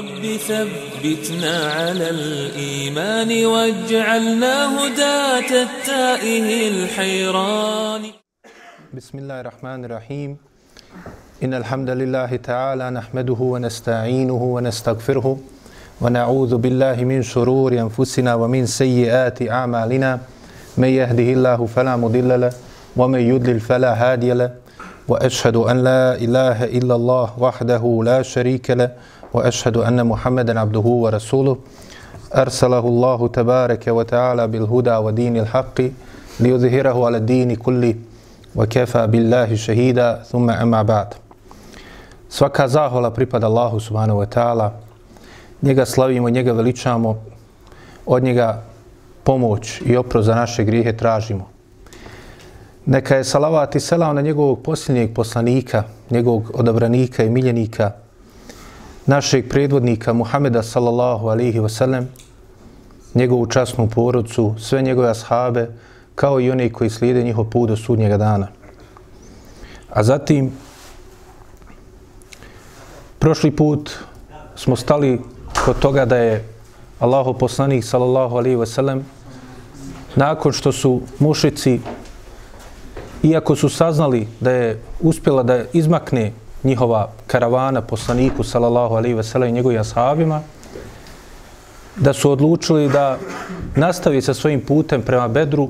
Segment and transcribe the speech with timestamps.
[0.00, 8.02] رب ثبتنا على الإيمان واجعلنا هداة التائه الحيران.
[8.94, 10.30] بسم الله الرحمن الرحيم.
[11.44, 15.26] إن الحمد لله تعالى نحمده ونستعينه ونستغفره
[16.00, 20.10] ونعوذ بالله من شرور أنفسنا ومن سيئات أعمالنا.
[20.78, 22.52] من يهده الله فلا مضل له
[22.96, 24.50] ومن يضلل فلا هادي له.
[25.08, 28.90] وأشهد أن لا إله إلا الله وحده لا شريك له
[29.33, 31.57] وأشهد أن محمدا عبده ورسوله
[32.35, 35.81] أرسله الله تبارك وتعالى بالهدى ودين الحق
[36.39, 37.95] ليظهره على الدين كله
[38.55, 41.13] وكفى بالله شهيدا ثم أما بعد
[42.29, 44.71] Svaka zahvala pripada Allahu subhanahu wa ta'ala.
[45.61, 47.15] Njega slavimo, njega veličamo,
[48.05, 48.61] od njega
[49.23, 51.47] pomoć i oprost za naše grijehe tražimo.
[52.85, 57.91] Neka je salavat i selam na njegovog posljednjeg poslanika, njegovog odabranika i miljenika,
[59.06, 62.04] našeg predvodnika Muhameda sallallahu alihi wasallam,
[63.14, 65.68] njegovu časnu porodcu, sve njegove ashabe,
[66.14, 68.48] kao i one koji slijede njihov put do sudnjega dana.
[69.90, 70.52] A zatim,
[73.18, 73.90] prošli put
[74.56, 75.20] smo stali
[75.64, 76.44] kod toga da je
[76.98, 79.04] Allahu poslanik sallallahu alaihi wasallam sellem
[80.16, 81.80] nakon što su mušici
[83.22, 86.32] iako su saznali da je uspjela da izmakne
[86.64, 90.40] njihova karavana poslaniku sallallahu alaihi ve sellem i njegovim ashabima
[91.96, 93.18] da su odlučili da
[93.76, 95.68] nastavi sa svojim putem prema Bedru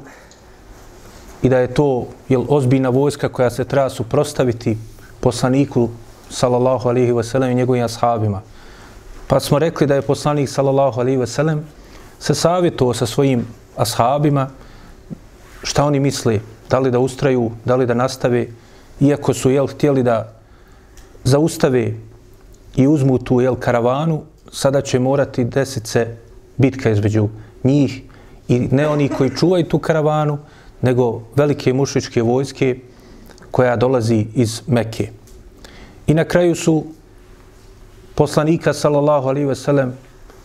[1.43, 4.79] i da je to jel, ozbiljna vojska koja se treba suprostaviti
[5.21, 5.89] poslaniku
[6.31, 8.41] sallallahu alaihi ve sellem i njegovim ashabima.
[9.27, 11.65] Pa smo rekli da je poslanik sallallahu alaihi ve sellem
[12.19, 14.49] se savjetovao sa svojim ashabima
[15.63, 18.47] šta oni misle, da li da ustraju, da li da nastave,
[19.01, 20.40] iako su jel, htjeli da
[21.25, 21.95] zaustave
[22.77, 26.17] i uzmu tu jel, karavanu, sada će morati desiti se
[26.57, 27.29] bitka između
[27.65, 28.03] njih
[28.49, 30.39] i ne oni koji čuvaju tu karavanu,
[30.83, 32.79] nego velike mušičke vojske
[33.51, 35.09] koja dolazi iz Mekke.
[36.07, 36.85] I na kraju su
[38.15, 39.93] poslanika sallallahu alaihi ve sellem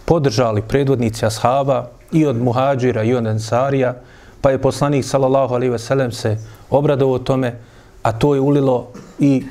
[0.06, 3.96] podržali predvodnici ashaba i od muhađira i od ensarija,
[4.42, 6.38] pa je poslanik sallallahu alaihi ve sellem se
[6.70, 7.60] obradovao tome,
[8.04, 8.88] a to je ulilo
[9.20, 9.44] i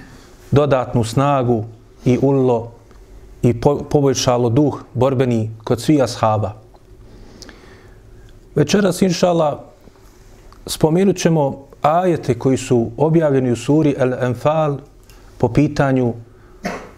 [0.51, 1.65] dodatnu snagu
[2.05, 2.73] i ulilo
[3.43, 6.53] i po, poboljšalo duh borbeni kod svih ashaba.
[8.55, 9.65] Večeras, inšala,
[10.67, 14.79] spomenut ćemo ajete koji su objavljeni u suri El-Enfal
[15.39, 16.15] po pitanju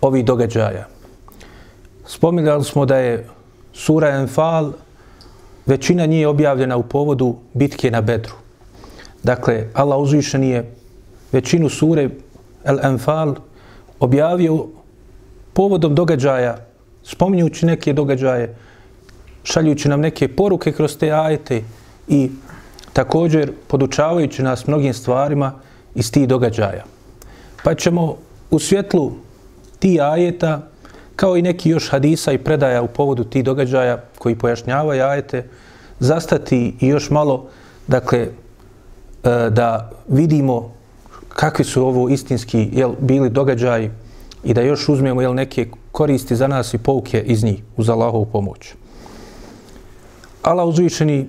[0.00, 0.86] ovih događaja.
[2.06, 3.28] Spominjali smo da je
[3.72, 4.72] sura Enfal
[5.66, 8.34] većina nije objavljena u povodu bitke na Bedru.
[9.22, 10.74] Dakle, Allah uzvišen je
[11.32, 12.10] većinu sure
[12.66, 13.34] El-Enfal
[14.00, 14.66] objavio
[15.52, 16.56] povodom događaja,
[17.02, 18.54] spominjući neke događaje,
[19.44, 21.62] šaljući nam neke poruke kroz te ajete
[22.08, 22.30] i
[22.92, 25.52] također podučavajući nas mnogim stvarima
[25.94, 26.84] iz tih događaja.
[27.64, 28.16] Pa ćemo
[28.50, 29.12] u svjetlu
[29.78, 30.68] ti ajeta,
[31.16, 35.48] kao i neki još hadisa i predaja u povodu tih događaja koji pojašnjavaju ajete,
[35.98, 37.48] zastati i još malo,
[37.86, 38.30] dakle, e,
[39.50, 40.75] da vidimo
[41.36, 43.90] kakvi su ovo istinski jel, bili događaji
[44.44, 48.26] i da još uzmemo jel, neke koristi za nas i pouke iz njih uz Allahovu
[48.26, 48.74] pomoć.
[50.42, 51.26] Allah uzvišeni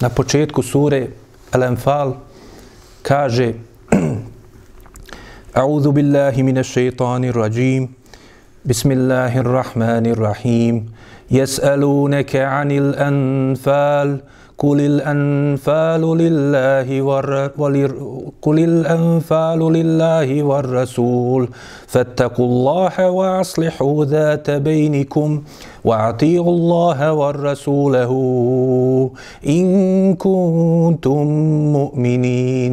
[0.00, 1.08] na početku sure
[1.52, 2.14] Al-Anfal
[3.02, 3.52] kaže
[5.54, 7.88] A'udhu billahi minash shaitanir rajim
[8.64, 10.88] Bismillahir rahmanir rahim
[11.30, 14.18] Yas'alunaka 'anil anfal
[14.64, 16.88] قل الأنفال لله.
[18.42, 21.48] قل الأنفال لله والرسول
[21.86, 25.42] فاتقوا الله وأصلحوا ذات بينكم
[25.84, 28.12] وأطيعوا الله ورسوله
[29.48, 29.66] إن
[30.14, 31.24] كنتم
[31.76, 32.72] مؤمنين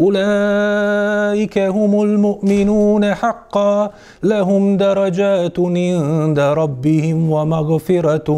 [0.00, 3.90] أولئك هم المؤمنون حقا
[4.22, 8.28] لهم درجات عند ربهم ومغفرة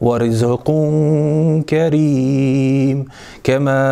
[0.00, 0.70] ورزق
[1.68, 3.04] كريم.
[3.44, 3.82] كما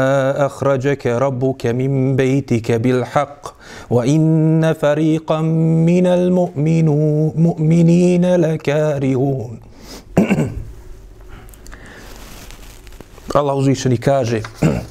[0.46, 3.46] أخرجك ربك من بيتك بالحق
[3.90, 7.44] وإن فريقا من المؤمنين
[8.36, 9.60] لكارهون.
[13.34, 14.42] Allah uzvišeni kaže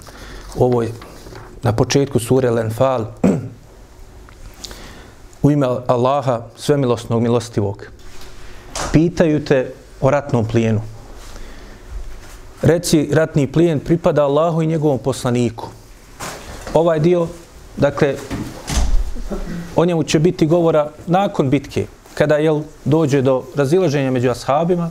[0.58, 1.09] u ovoj
[1.64, 3.06] na početku sure Lenfal
[5.44, 7.86] u ime Allaha svemilosnog milostivog.
[8.92, 10.82] Pitaju te o ratnom plijenu.
[12.62, 15.68] Reci, ratni plijen pripada Allahu i njegovom poslaniku.
[16.74, 17.28] Ovaj dio,
[17.78, 18.16] dakle,
[19.76, 24.90] o njemu će biti govora nakon bitke, kada jel, dođe do razilaženja među ashabima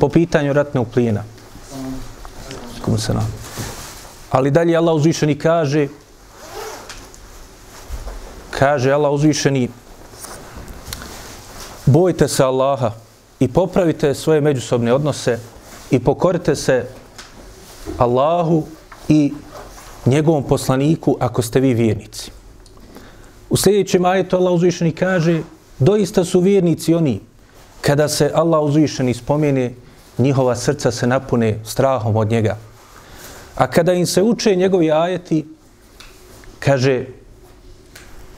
[0.00, 1.22] po pitanju ratnog plijena.
[2.84, 3.39] Komu se nam.
[4.30, 5.88] Ali dalje Allah uzvišeni kaže
[8.50, 9.68] kaže Allah uzvišeni
[11.86, 12.92] bojte se Allaha
[13.40, 15.38] i popravite svoje međusobne odnose
[15.90, 16.86] i pokorite se
[17.98, 18.66] Allahu
[19.08, 19.32] i
[20.06, 22.30] njegovom poslaniku ako ste vi vjernici.
[23.50, 25.42] U sljedećem ajetu Allah uzvišeni kaže
[25.78, 27.20] doista su vjernici oni
[27.80, 29.74] kada se Allah uzvišeni spomene
[30.18, 32.56] njihova srca se napune strahom od njega.
[33.60, 35.44] A kada im se uče njegovi ajeti,
[36.58, 37.04] kaže,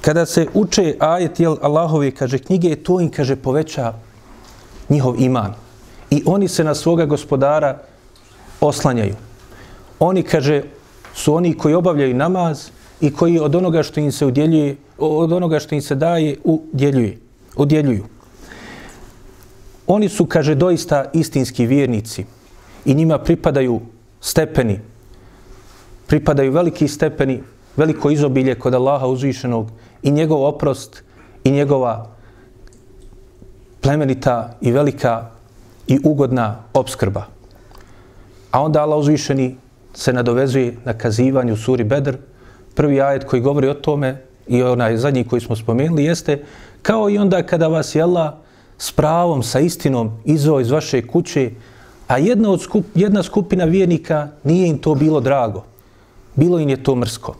[0.00, 3.92] kada se uče ajeti Allahovi, kaže, knjige, to im, kaže, poveća
[4.88, 5.54] njihov iman.
[6.10, 7.78] I oni se na svoga gospodara
[8.60, 9.14] oslanjaju.
[9.98, 10.62] Oni, kaže,
[11.14, 12.68] su oni koji obavljaju namaz
[13.00, 17.18] i koji od onoga što im se udjeljuje, od onoga što im se daje, udjeljuje,
[17.56, 18.04] udjeljuju.
[19.86, 22.24] Oni su, kaže, doista istinski vjernici
[22.84, 23.80] i njima pripadaju
[24.20, 24.91] stepeni,
[26.12, 27.38] pripadaju veliki stepeni,
[27.76, 29.70] veliko izobilje kod Allaha uzvišenog
[30.02, 31.02] i njegov oprost
[31.44, 32.10] i njegova
[33.80, 35.30] plemenita i velika
[35.86, 37.24] i ugodna obskrba.
[38.50, 39.56] A onda Allah uzvišeni
[39.94, 42.16] se nadovezuje na kazivanju suri Bedr.
[42.74, 44.16] Prvi ajet koji govori o tome
[44.46, 46.44] i onaj zadnji koji smo spomenuli jeste
[46.82, 48.34] kao i onda kada vas je Allah
[48.78, 51.50] s pravom, sa istinom izvao iz vaše kuće,
[52.06, 55.71] a jedna, od skup, jedna skupina vjernika nije im to bilo drago.
[56.36, 57.34] Bilo im je to mrsko.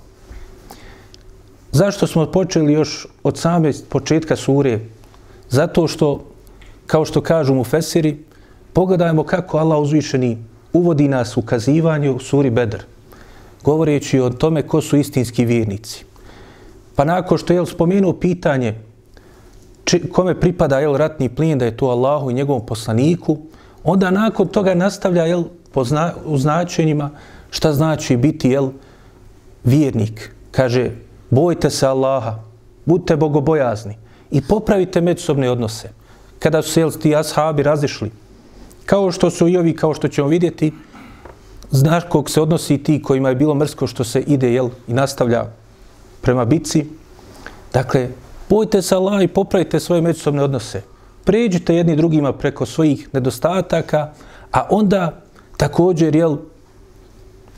[1.73, 4.81] Zašto smo počeli još od same početka sure?
[5.49, 6.25] Zato što,
[6.87, 8.25] kao što kažu mu Fesiri,
[8.73, 10.39] pogledajmo kako Allah uzvišeni
[10.73, 12.79] uvodi nas u kazivanje u suri Bedr,
[13.65, 16.05] govoreći o tome ko su istinski vjernici.
[16.97, 18.75] Pa nakon što je spomenuo pitanje
[19.85, 23.39] či, kome pripada jel, ratni plin, da je to Allahu i njegovom poslaniku,
[23.85, 27.11] onda nakon toga nastavlja jel, po zna, u značenjima
[27.53, 28.71] šta znači biti jel,
[29.65, 30.35] vjernik.
[30.51, 30.91] Kaže,
[31.31, 32.39] bojte se Allaha,
[32.85, 33.97] budite bogobojazni
[34.31, 35.91] i popravite međusobne odnose.
[36.39, 38.11] Kada su se jel, ti ashabi razišli,
[38.87, 40.73] kao što su i ovi, kao što ćemo vidjeti,
[41.71, 45.45] znaš kog se odnosi ti kojima je bilo mrsko što se ide jel, i nastavlja
[46.21, 46.87] prema bici.
[47.73, 48.09] Dakle,
[48.49, 50.83] bojte se Allah i popravite svoje međusobne odnose.
[51.25, 54.13] Pređite jedni drugima preko svojih nedostataka,
[54.53, 55.21] a onda
[55.57, 56.37] također, jel,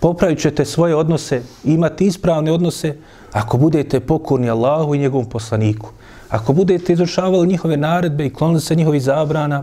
[0.05, 2.97] popravit ćete svoje odnose, imati ispravne odnose,
[3.33, 5.89] ako budete pokorni Allahu i njegovom poslaniku.
[6.29, 9.63] Ako budete izvršavali njihove naredbe i klonili se njihovi zabrana,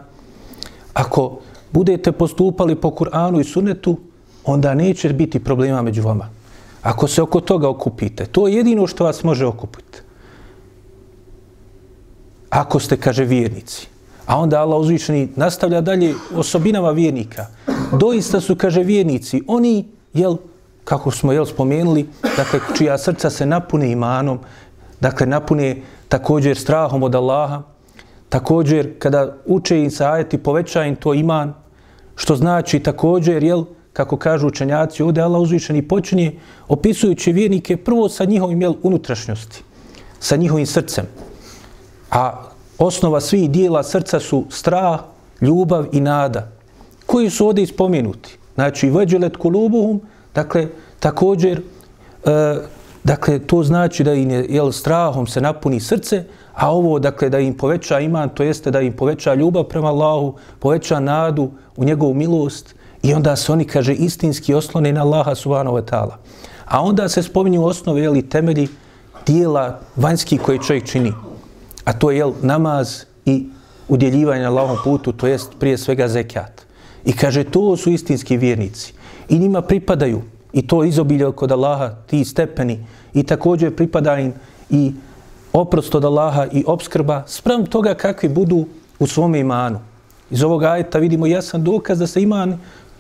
[0.94, 1.40] ako
[1.72, 3.98] budete postupali po Kur'anu i sunetu,
[4.46, 6.30] onda neće biti problema među vama.
[6.82, 10.02] Ako se oko toga okupite, to je jedino što vas može okupiti
[12.50, 13.88] ako ste, kaže, vjernici.
[14.26, 17.48] A onda Allah uzvišeni nastavlja dalje osobinama vjernika.
[18.00, 20.38] Doista su, kaže, vjernici, oni, jel,
[20.84, 24.40] kako smo jel spomenuli, dakle, čija srca se napune imanom,
[25.00, 27.62] dakle, napune također strahom od Allaha,
[28.30, 31.54] također kada uče im se ajeti, poveća im to iman,
[32.16, 38.26] što znači također, jel, kako kažu učenjaci, ovdje Allah uzvišeni počinje opisujući vjernike prvo sa
[38.26, 39.64] njihovim jel, unutrašnjosti,
[40.20, 41.06] sa njihovim srcem.
[42.12, 42.44] A
[42.78, 45.00] osnova svih dijela srca su strah,
[45.42, 46.52] ljubav i nada.
[47.06, 48.38] Koji su ovdje ispomenuti?
[48.56, 50.02] Znači, veđelet kulubuhum,
[50.36, 50.68] dakle,
[51.00, 51.62] također,
[52.26, 52.56] e,
[53.04, 56.24] dakle, to znači da im je, jel, strahom se napuni srce,
[56.54, 60.36] a ovo, dakle, da im poveća iman, to jeste da im poveća ljubav prema Allahu,
[60.60, 65.78] poveća nadu u njegovu milost i onda se oni, kaže, istinski oslone na Allaha subhanahu
[65.78, 66.16] wa ta'ala.
[66.66, 68.68] A onda se spominju osnove, jel, temelji
[69.26, 71.14] dijela vanjski koje čovjek čini
[71.86, 73.46] a to je jel, namaz i
[73.88, 76.62] udjeljivanje na Allahom putu, to jest prije svega zekat.
[77.06, 78.94] I kaže, to su istinski vjernici.
[79.32, 80.22] I njima pripadaju,
[80.54, 84.34] i to izobilje kod Allaha, ti stepeni, i također pripada im
[84.70, 84.92] i
[85.54, 88.66] oprost od Allaha i obskrba, sprem toga kakvi budu
[89.00, 89.80] u svom imanu.
[90.32, 92.58] Iz ovog ajeta vidimo jasan dokaz da se iman,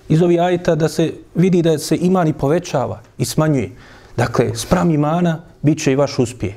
[0.09, 3.71] iz ovih ajeta da se vidi da se iman i povećava i smanjuje.
[4.17, 6.53] Dakle, sprem imana bit će i vaš uspjeh.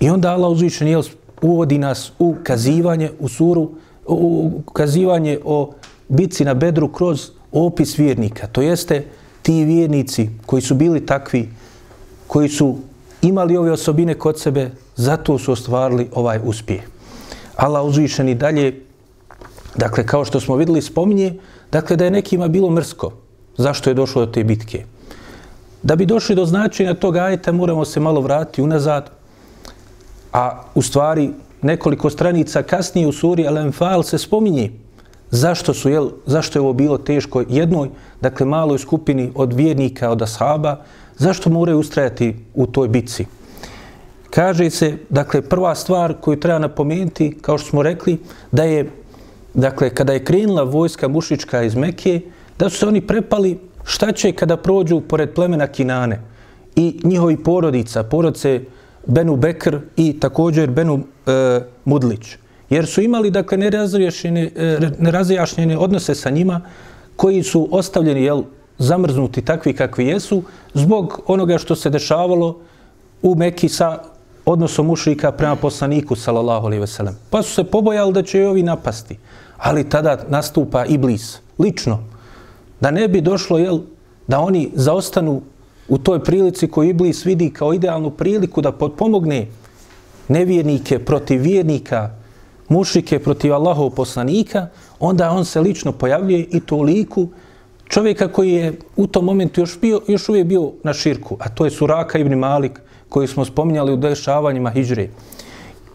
[0.00, 1.02] I onda Allah uzvišen jel,
[1.42, 3.70] uvodi nas u kazivanje, u suru,
[4.06, 5.72] u kazivanje o
[6.08, 8.46] bitci na bedru kroz opis vjernika.
[8.46, 9.04] To jeste
[9.42, 11.48] ti vjernici koji su bili takvi
[12.26, 12.78] koji su
[13.22, 16.80] imali ove osobine kod sebe, zato su ostvarili ovaj uspjeh.
[17.56, 18.82] Allah uzvišeni dalje,
[19.76, 21.38] dakle, kao što smo videli, spominje,
[21.72, 23.12] dakle, da je nekima bilo mrsko.
[23.56, 24.84] Zašto je došlo do te bitke?
[25.82, 29.10] Da bi došli do značenja tog ajeta, moramo se malo vratiti unazad,
[30.32, 31.30] a u stvari
[31.62, 34.72] nekoliko stranica kasnije u suri Al-Anfal se spominje
[35.30, 37.88] zašto su jel, zašto je ovo bilo teško jednoj,
[38.20, 40.76] dakle maloj skupini od vjernika, od ashaba,
[41.16, 43.26] zašto moraju ustrajati u toj bitci.
[44.30, 48.18] Kaže se, dakle, prva stvar koju treba napomenuti, kao što smo rekli,
[48.52, 48.90] da je,
[49.54, 52.20] dakle, kada je krenula vojska mušička iz Mekije,
[52.58, 56.22] da su se oni prepali šta će kada prođu pored plemena Kinane
[56.76, 58.60] i njihovi porodica, porodice
[59.06, 62.36] Benu Bekr i također Benu e, Mudlić.
[62.70, 66.60] Jer su imali, dakle, nerazjašnjene, e, nerazjašnjene odnose sa njima
[67.16, 68.42] koji su ostavljeni, jel,
[68.78, 70.42] zamrznuti takvi kakvi jesu,
[70.74, 72.60] zbog onoga što se dešavalo
[73.22, 73.98] u Mekki sa
[74.44, 77.16] odnosom mušrika prema poslaniku, sallallahu alaihi veselem.
[77.30, 79.18] Pa su se pobojali da će ovi napasti.
[79.56, 82.04] Ali tada nastupa Iblis, lično,
[82.80, 83.80] da ne bi došlo, jel,
[84.26, 85.42] da oni zaostanu
[85.88, 89.46] u toj prilici koju Iblis vidi kao idealnu priliku da pomogne
[90.28, 92.10] nevjernike protiv vjernika,
[92.68, 94.66] mušike protiv Allahov poslanika,
[95.00, 97.28] onda on se lično pojavljuje i to liku
[97.88, 101.64] čovjeka koji je u tom momentu još, bio, još uvijek bio na širku, a to
[101.64, 105.08] je Suraka ibn Malik, koji smo spominjali u dešavanjima Hidžre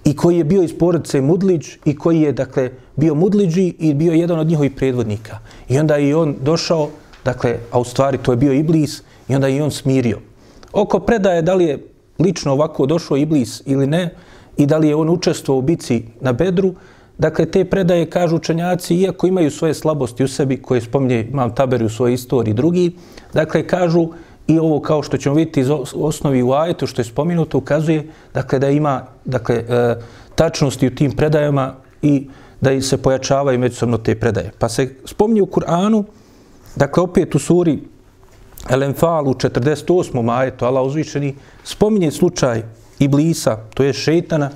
[0.06, 4.14] i koji je bio iz porodice Mudliđ i koji je, dakle, bio Mudliđi i bio
[4.14, 5.40] jedan od njihovih predvodnika.
[5.70, 6.90] I onda je on došao,
[7.26, 10.20] dakle, a u stvari to je bio Iblis, i onda je on smirio.
[10.74, 11.86] Oko predaje da li je
[12.20, 14.16] lično ovako došao Iblis ili ne,
[14.58, 16.74] i da li je on učestvovao u bici na Bedru,
[17.18, 21.86] dakle, te predaje kažu učenjaci, iako imaju svoje slabosti u sebi, koje spominje Imam Taberi
[21.86, 22.92] u svojoj istoriji drugi,
[23.34, 24.10] dakle, kažu,
[24.48, 28.60] i ovo kao što ćemo vidjeti iz osnovi u ajetu što je spomenuto ukazuje dakle
[28.60, 29.96] da ima dakle e,
[30.36, 32.28] tačnosti u tim predajama i
[32.62, 34.52] da se pojačavaju međusobno te predaje.
[34.60, 36.04] Pa se spominje u Kur'anu
[36.76, 37.80] dakle opet u suri
[38.70, 40.38] El-Enfal u 48.
[40.38, 42.64] ajetu Allah uzvišeni spominje slučaj
[43.03, 44.51] Iblisa, to je šejtana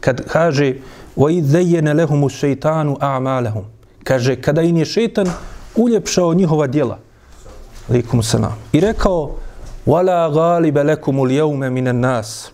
[0.00, 0.74] kad kaže
[1.16, 3.64] وَإِذْ ذَيَّنَ لَهُمُ الشَّيْطَانُ أَعْمَالَهُمْ
[4.04, 5.26] kaže kada im je šejtan
[5.76, 6.98] uljepšao njihova djela
[7.90, 8.54] Alikum salam.
[8.72, 9.36] I rekao,
[9.86, 12.52] Wala galibe lekumul jeume minen nas.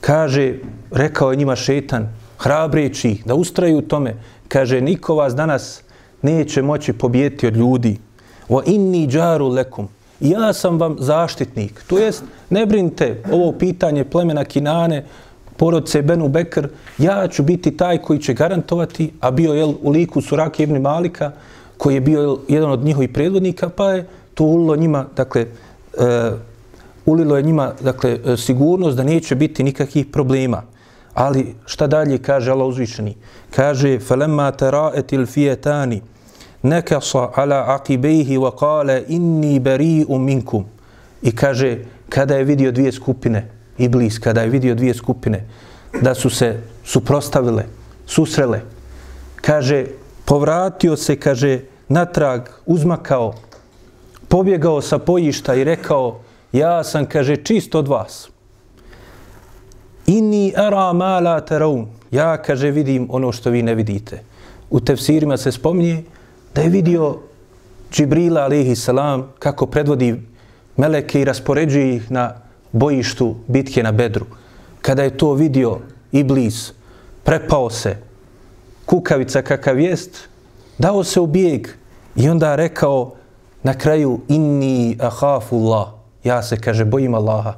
[0.00, 0.54] Kaže,
[0.90, 2.08] rekao je njima šetan,
[2.38, 4.14] hrabreći da ustraju u tome,
[4.48, 5.82] kaže, niko vas danas
[6.22, 7.98] neće moći pobijeti od ljudi.
[8.48, 9.88] Wa inni džaru lekum.
[10.20, 11.82] Ja sam vam zaštitnik.
[11.86, 15.04] To jest, ne brinite ovo pitanje plemena Kinane,
[15.56, 16.68] porodce Benu Bekr,
[16.98, 21.32] ja ću biti taj koji će garantovati, a bio je u liku Surake ibn Malika,
[21.78, 25.46] koji je bio jedan od njihovih predvodnika, pa je to ulilo njima, dakle,
[25.98, 26.38] uh,
[27.06, 30.62] ulilo je njima, dakle, e, sigurnost da neće biti nikakvih problema.
[31.14, 33.16] Ali šta dalje kaže Allah uzvišeni?
[33.50, 36.00] Kaže, فَلَمَّا تَرَاءَتِ الْفِيَتَانِ
[36.63, 40.65] nekasa ala akibejhi wa kale inni bari minkum.
[41.21, 41.77] I kaže,
[42.09, 45.45] kada je vidio dvije skupine, Iblis, kada je vidio dvije skupine,
[46.01, 47.65] da su se suprostavile,
[48.05, 48.61] susrele,
[49.35, 49.85] kaže,
[50.25, 53.33] povratio se, kaže, natrag, uzmakao,
[54.27, 56.19] pobjegao sa pojišta i rekao,
[56.51, 58.29] ja sam, kaže, čist od vas.
[60.07, 61.87] Inni ara mala teraun.
[62.11, 64.23] Ja, kaže, vidim ono što vi ne vidite.
[64.69, 66.03] U tefsirima se spominje,
[66.55, 67.17] da je vidio
[67.91, 70.21] Džibrila, alihi salam, kako predvodi
[70.77, 72.33] meleke i raspoređuje ih na
[72.71, 74.25] bojištu bitke na Bedru.
[74.81, 75.79] Kada je to vidio
[76.11, 76.73] Iblis,
[77.23, 77.97] prepao se,
[78.85, 80.29] kukavica kakav jest,
[80.77, 81.67] dao se u bijeg
[82.15, 83.13] i onda rekao
[83.63, 85.87] na kraju inni ahafullah,
[86.23, 87.53] ja se kaže bojim Allaha.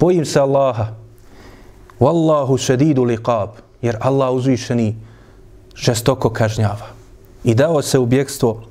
[0.00, 0.86] Bojim se Allaha.
[2.00, 3.48] Wallahu šedidu liqab,
[3.82, 4.96] jer Allah uzvišeni
[5.74, 6.95] žestoko kažnjava.
[7.46, 8.62] I dao se u bjekstvo,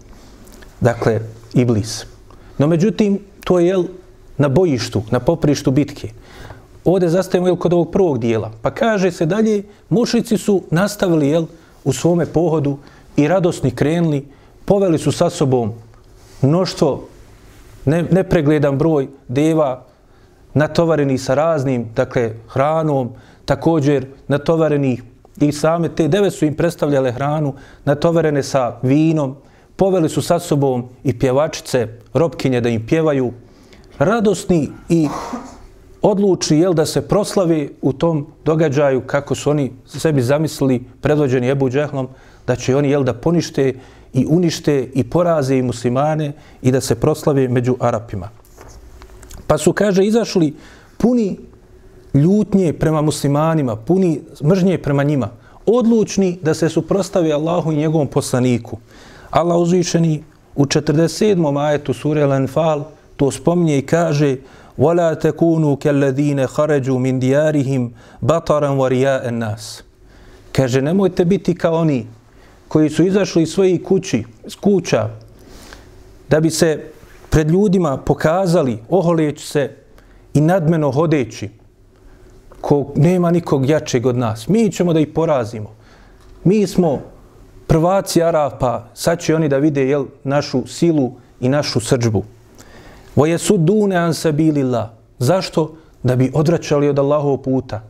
[0.81, 1.19] dakle,
[1.53, 2.05] Iblis.
[2.57, 3.83] No međutim, to je jel,
[4.37, 6.09] na bojištu, na poprištu bitke.
[6.85, 8.51] Ovdje zastajemo jel, kod ovog prvog dijela.
[8.61, 11.45] Pa kaže se dalje, mušici su nastavili jel,
[11.83, 12.77] u svome pohodu
[13.15, 14.27] i radosni krenuli,
[14.65, 15.73] poveli su sa sobom
[16.41, 17.07] mnoštvo,
[17.85, 19.85] ne, nepregledan broj deva
[20.53, 23.09] natovareni sa raznim, dakle, hranom,
[23.45, 25.01] također natovareni
[25.37, 27.53] i same te deve su im predstavljale hranu,
[27.85, 29.35] natovarene sa vinom,
[29.75, 33.33] poveli su sa sobom i pjevačice, robkinje da im pjevaju,
[33.99, 35.07] radosni i
[36.01, 41.69] odluči jel da se proslavi u tom događaju kako su oni sebi zamislili predvođeni Ebu
[41.69, 42.07] Džehlom
[42.47, 43.73] da će oni jel da ponište
[44.13, 48.29] i unište i poraze i muslimane i da se proslave među Arapima.
[49.47, 50.53] Pa su, kaže, izašli
[50.97, 51.37] puni
[52.14, 55.28] ljutnje prema muslimanima, puni mržnje prema njima,
[55.66, 58.78] odlučni da se suprostavi Allahu i njegovom poslaniku.
[59.30, 60.24] Allah uzvišeni
[60.56, 61.66] u 47.
[61.66, 62.82] ajetu sure Al-Anfal
[63.16, 64.36] to spominje i kaže
[64.78, 67.90] وَلَا تَكُونُوا كَلَّذِينَ خَرَجُوا مِنْ دِيَارِهِمْ
[68.22, 69.82] بَطَرًا وَرِيَاءَ النَّاسِ
[70.52, 72.06] Kaže, nemojte biti kao oni
[72.68, 75.08] koji su izašli iz svojih kući, iz kuća,
[76.28, 76.90] da bi se
[77.30, 79.70] pred ljudima pokazali, oholeći se
[80.34, 81.48] i nadmeno hodeći,
[82.65, 84.47] ko nema nikog jačeg od nas.
[84.47, 85.69] Mi ćemo da ih porazimo.
[86.43, 86.99] Mi smo
[87.67, 92.23] prvaci Arapa, sad će oni da vide jel, našu silu i našu srđbu.
[93.15, 94.89] Voje su dune an sabilillah.
[95.19, 95.75] Zašto?
[96.03, 97.81] Da bi odvraćali od Allahovog puta.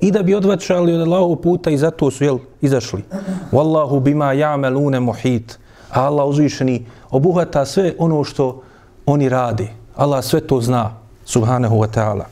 [0.00, 3.04] I da bi odvraćali od Allahovog puta i zato su jel, izašli.
[3.52, 5.58] Wallahu bima ja'melune muhit.
[5.90, 8.62] A Allah uzvišeni obuhata sve ono što
[9.06, 9.68] oni radi.
[9.96, 10.90] Allah sve to zna.
[11.24, 12.24] Subhanahu wa ta'ala.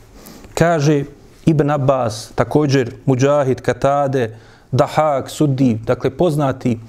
[0.53, 1.03] Kaže
[1.45, 4.37] Ibn Abbas, također Mujahid, Katade,
[4.71, 6.79] Dahak, Suddi, dakle poznati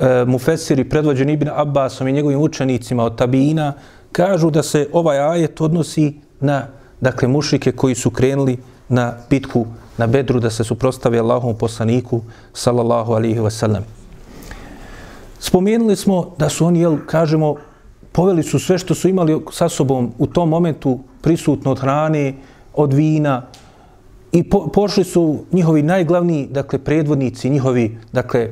[0.00, 3.72] e, mufesiri predvođeni Ibn Abbasom i njegovim učenicima od Tabina,
[4.12, 6.66] kažu da se ovaj ajet odnosi na
[7.00, 9.66] dakle mušike koji su krenuli na bitku
[9.98, 12.20] na Bedru da se suprostave Allahom poslaniku
[12.52, 13.82] sallallahu alihi wasallam.
[15.38, 17.56] Spomenuli smo da su oni, jel, kažemo,
[18.12, 22.34] poveli su sve što su imali sa sobom u tom momentu prisutno od hrane,
[22.74, 23.42] od vina
[24.32, 28.50] i po, pošli su njihovi najglavniji, dakle, predvodnici, njihovi, dakle,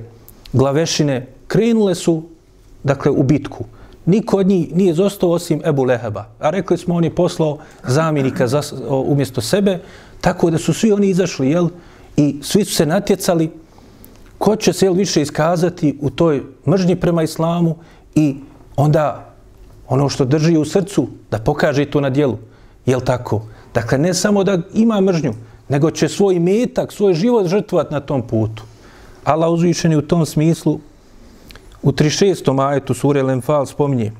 [0.52, 2.22] glavešine, krenule su,
[2.82, 3.64] dakle, u bitku.
[4.06, 6.24] Niko od njih nije zostao osim Ebu Leheba.
[6.38, 9.78] A rekli smo, on je poslao zamjenika za, o, umjesto sebe,
[10.20, 11.68] tako da su svi oni izašli, jel?
[12.16, 13.50] I svi su se natjecali
[14.38, 17.76] ko će se jel, više iskazati u toj mržnji prema islamu
[18.14, 18.36] i
[18.76, 19.34] onda
[19.88, 22.38] ono što drži u srcu da pokaže to na dijelu.
[22.86, 23.42] Jel tako?
[23.74, 25.32] Dakle, ne samo da ima mržnju,
[25.68, 28.62] nego će svoj metak, svoj život žrtvovati na tom putu.
[29.24, 30.80] Allah uzvišen u tom smislu
[31.82, 32.68] u 36.
[32.68, 34.12] ajetu sure Lenfal spominje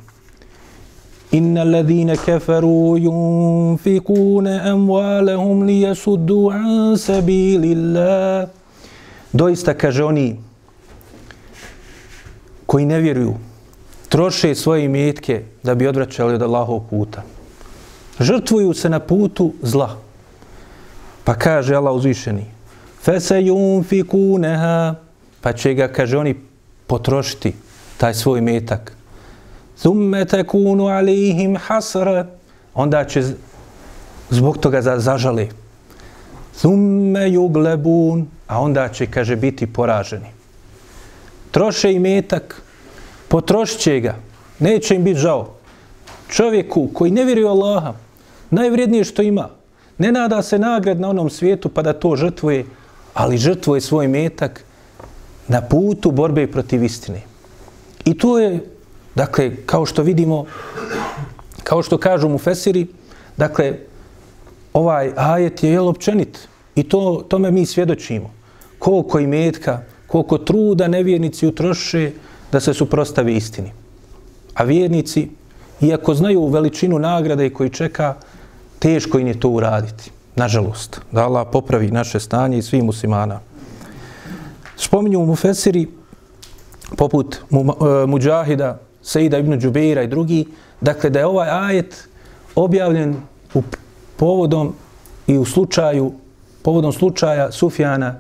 [1.32, 8.48] Inna alladhina kafaru yunfikuna amwalahum liyasuddu an sabilillah
[9.32, 10.36] Doista kaže oni
[12.66, 13.34] koji ne vjeruju
[14.08, 17.22] troše svoje metke da bi odvraćali od Allahov puta.
[18.20, 20.05] Žrtvuju se na putu zla.
[21.26, 22.46] Pa kaže Allah uzvišeni
[23.02, 24.94] Fese yunfikuneha
[25.40, 26.34] pa će ga, kaže oni,
[26.86, 27.52] potrošiti
[27.96, 28.92] taj svoj metak.
[29.78, 32.26] Thumme tekunu alihim hasra,
[32.74, 33.22] onda će
[34.30, 35.48] zbog toga zažali.
[36.58, 40.34] Thumme juglebun, a onda će, kaže, biti poraženi.
[41.50, 42.62] Troše i metak,
[43.28, 44.14] potrošit će ga,
[44.58, 45.54] neće im biti žao.
[46.28, 47.92] Čovjeku koji ne vjeruje Allaha,
[48.50, 49.48] najvrijednije što ima,
[49.98, 52.64] ne nada se nagrad na onom svijetu pa da to žrtvuje,
[53.14, 54.64] ali žrtvuje svoj metak
[55.48, 57.20] na putu borbe protiv istine.
[58.04, 58.60] I to je,
[59.14, 60.44] dakle, kao što vidimo,
[61.62, 62.86] kao što kažu mu Fesiri,
[63.36, 63.78] dakle,
[64.72, 68.30] ovaj ajet je jel općenit i to, tome mi svjedočimo.
[68.78, 72.10] Koliko i metka, koliko truda nevjernici utroše
[72.52, 73.72] da se suprostavi istini.
[74.54, 75.28] A vjernici,
[75.80, 78.14] iako znaju veličinu nagrade koji čeka,
[78.78, 80.10] teško im je to uraditi.
[80.36, 83.40] Nažalost, da Allah popravi naše stanje i svih muslimana.
[84.76, 85.86] Spominju mu Fesiri,
[86.96, 90.46] poput e, Mujahida, Sejda ibn Đubeira i drugi,
[90.80, 92.08] dakle da je ovaj ajet
[92.54, 93.16] objavljen
[93.54, 93.62] u
[94.16, 94.74] povodom
[95.26, 96.12] i u slučaju,
[96.62, 98.14] povodom slučaja Sufjana,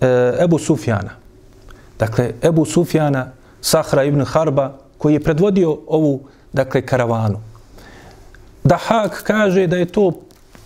[0.00, 1.10] e, Ebu Sufjana.
[1.98, 6.20] Dakle, Ebu Sufjana, Sahra ibn Harba, koji je predvodio ovu,
[6.52, 7.51] dakle, karavanu.
[8.64, 10.12] Dahak kaže da je to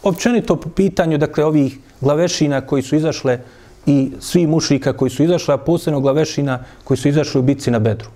[0.02, 3.38] općenito po pitanju, dakle, ovih glavešina koji su izašle
[3.86, 7.78] i svi mušika koji su izašli, a posebno glavešina koji su izašli u bitci na
[7.78, 8.08] Bedru.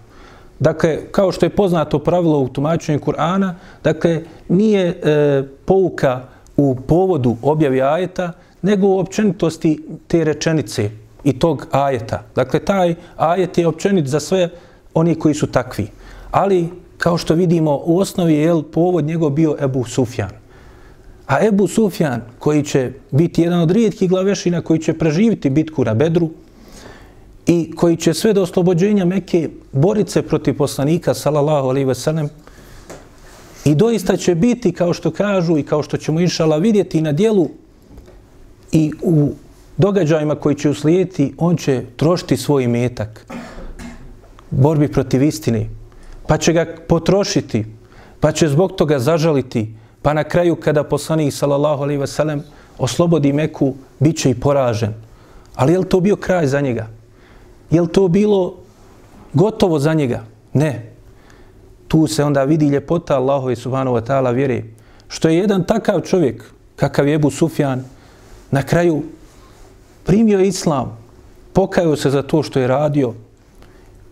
[0.59, 6.21] Dakle, kao što je poznato pravilo u tumačenju Kur'ana, dakle, nije e, pouka
[6.57, 10.91] u povodu objavi ajeta, nego u općenitosti te rečenice
[11.25, 12.23] i tog ajeta.
[12.35, 14.49] Dakle, taj ajet je općenit za sve
[14.95, 15.87] oni koji su takvi.
[16.31, 16.69] Ali,
[17.01, 20.31] kao što vidimo, u osnovi je povod njegov bio Ebu Sufjan.
[21.27, 25.95] A Ebu Sufjan, koji će biti jedan od rijetkih glavešina koji će preživiti bitku na
[25.95, 26.29] Bedru
[27.47, 32.29] i koji će sve do oslobođenja Mekke boriti se protiv poslanika, salallahu alaihi ve sellem,
[33.65, 37.49] i doista će biti, kao što kažu i kao što ćemo inšala vidjeti na dijelu
[38.73, 39.33] i u
[39.77, 43.27] događajima koji će uslijediti, on će trošiti svoj metak
[44.51, 45.80] borbi protiv istine,
[46.31, 47.65] pa će ga potrošiti,
[48.21, 52.41] pa će zbog toga zažaliti, pa na kraju kada poslanik sallallahu alaihi wasallam
[52.79, 54.95] oslobodi Meku, bit će i poražen.
[55.55, 56.87] Ali je li to bio kraj za njega?
[57.71, 58.63] Je li to bilo
[59.33, 60.23] gotovo za njega?
[60.53, 60.93] Ne.
[61.89, 64.63] Tu se onda vidi ljepota Allahove subhanahu wa ta'ala vjere.
[65.09, 66.45] Što je jedan takav čovjek,
[66.77, 67.85] kakav je Ebu Sufjan,
[68.51, 69.03] na kraju
[70.05, 70.99] primio islam,
[71.53, 73.15] pokajao se za to što je radio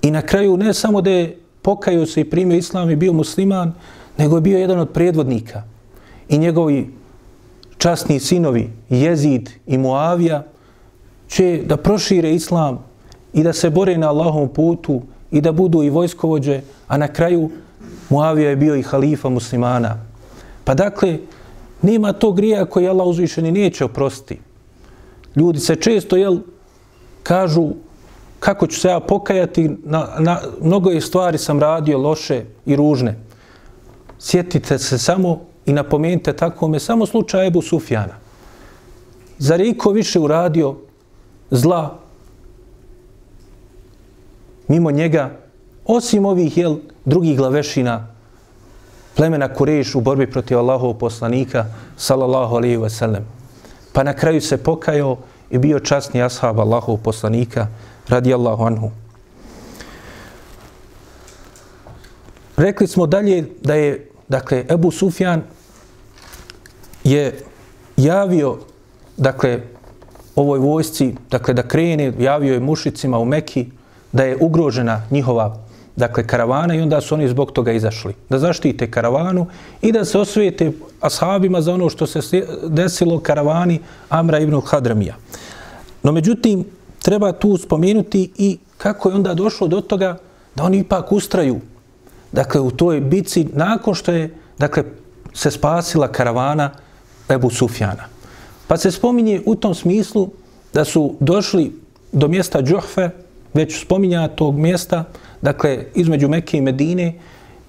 [0.02, 3.72] i na kraju ne samo da je pokajao se i primio islam i bio musliman,
[4.18, 5.62] nego je bio jedan od predvodnika
[6.28, 6.94] i njegovi
[7.78, 10.44] časni sinovi Jezid i Muavija
[11.28, 12.78] će da prošire islam
[13.33, 17.50] i da se bore na Allahom putu i da budu i vojskovođe, a na kraju
[18.09, 19.92] Muavija je bio i halifa muslimana.
[20.64, 21.18] Pa dakle,
[21.83, 24.40] nema to grija koji Allah uzvišeni neće oprostiti.
[25.37, 26.38] Ljudi se često jel,
[27.22, 27.68] kažu
[28.40, 33.18] kako ću se ja pokajati, na, na, mnogo je stvari sam radio loše i ružne.
[34.18, 38.14] Sjetite se samo i napomenite tako me samo slučaj Ebu Sufjana.
[39.38, 40.74] Zar je iko više uradio
[41.51, 41.98] zla
[44.68, 45.31] mimo njega,
[45.87, 48.07] osim ovih jel, drugih glavešina
[49.18, 53.22] plemena Kureš u borbi protiv Allahov poslanika, sallallahu alaihi wasallam.
[53.92, 55.16] Pa na kraju se pokajao
[55.51, 57.66] i bio časni ashab Allahov poslanika,
[58.09, 58.90] radijallahu anhu.
[62.57, 65.42] Rekli smo dalje da je, dakle, Ebu Sufjan
[67.05, 67.40] je
[67.97, 68.59] javio,
[69.16, 69.61] dakle,
[70.37, 73.66] ovoj vojsci, dakle, da krene, javio je mušicima u Meki,
[74.12, 75.68] da je ugrožena njihova
[75.99, 78.14] dakle karavana i onda su oni zbog toga izašli.
[78.29, 79.47] Da zaštite karavanu
[79.83, 85.16] i da se osvijete ashabima za ono što se desilo karavani Amra ibn Hadramija.
[86.03, 86.64] No međutim,
[87.09, 90.18] treba tu spomenuti i kako je onda došlo do toga
[90.55, 91.61] da oni ipak ustraju
[92.33, 94.83] dakle u toj bici nakon što je dakle
[95.35, 96.71] se spasila karavana
[97.29, 98.05] Ebu Sufjana.
[98.66, 100.29] Pa se spominje u tom smislu
[100.75, 101.73] da su došli
[102.12, 103.11] do mjesta Džohfe,
[103.55, 105.05] već spominja tog mjesta,
[105.42, 107.14] dakle, između Mekke i Medine,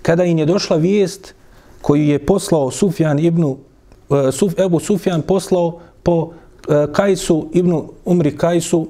[0.02, 1.34] kada im je došla vijest
[1.82, 6.32] koju je poslao Sufjan ibn, e, Suf, Ebu Sufjan poslao po
[6.68, 8.88] e, Kajsu ibn Umri Kajsu,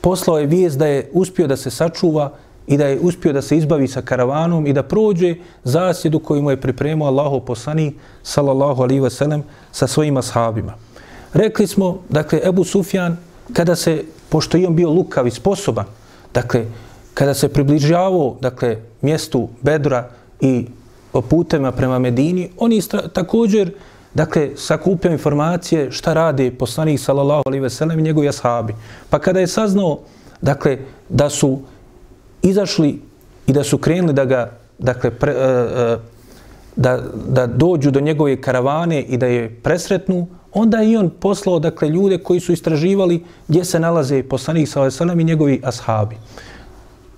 [0.00, 2.32] poslao je vijest da je uspio da se sačuva
[2.66, 5.34] i da je uspio da se izbavi sa karavanom i da prođe
[5.64, 10.74] zasjedu koju mu je pripremio Allahu poslani sallallahu alaihi ve sellem sa svojim ashabima.
[11.32, 13.16] Rekli smo, dakle, Ebu Sufjan,
[13.52, 15.84] kada se, pošto je on bio lukav i sposoban,
[16.34, 16.64] Dakle,
[17.14, 20.08] kada se približavao dakle, mjestu Bedra
[20.40, 20.66] i
[21.30, 22.82] putema prema Medini, oni
[23.12, 23.72] također
[24.14, 28.74] dakle, sakupljaju informacije šta rade poslanik sallallahu alaihi ve sellem i njegovi ashabi.
[29.10, 29.98] Pa kada je saznao
[30.40, 31.58] dakle, da su
[32.42, 33.02] izašli
[33.46, 36.00] i da su krenuli da ga dakle, pre, uh,
[36.76, 41.88] da, da dođu do njegove karavane i da je presretnu, onda je on poslao dakle,
[41.88, 46.16] ljude koji su istraživali gdje se nalaze poslanik sallallahu alaihi ve sellem i njegovi ashabi.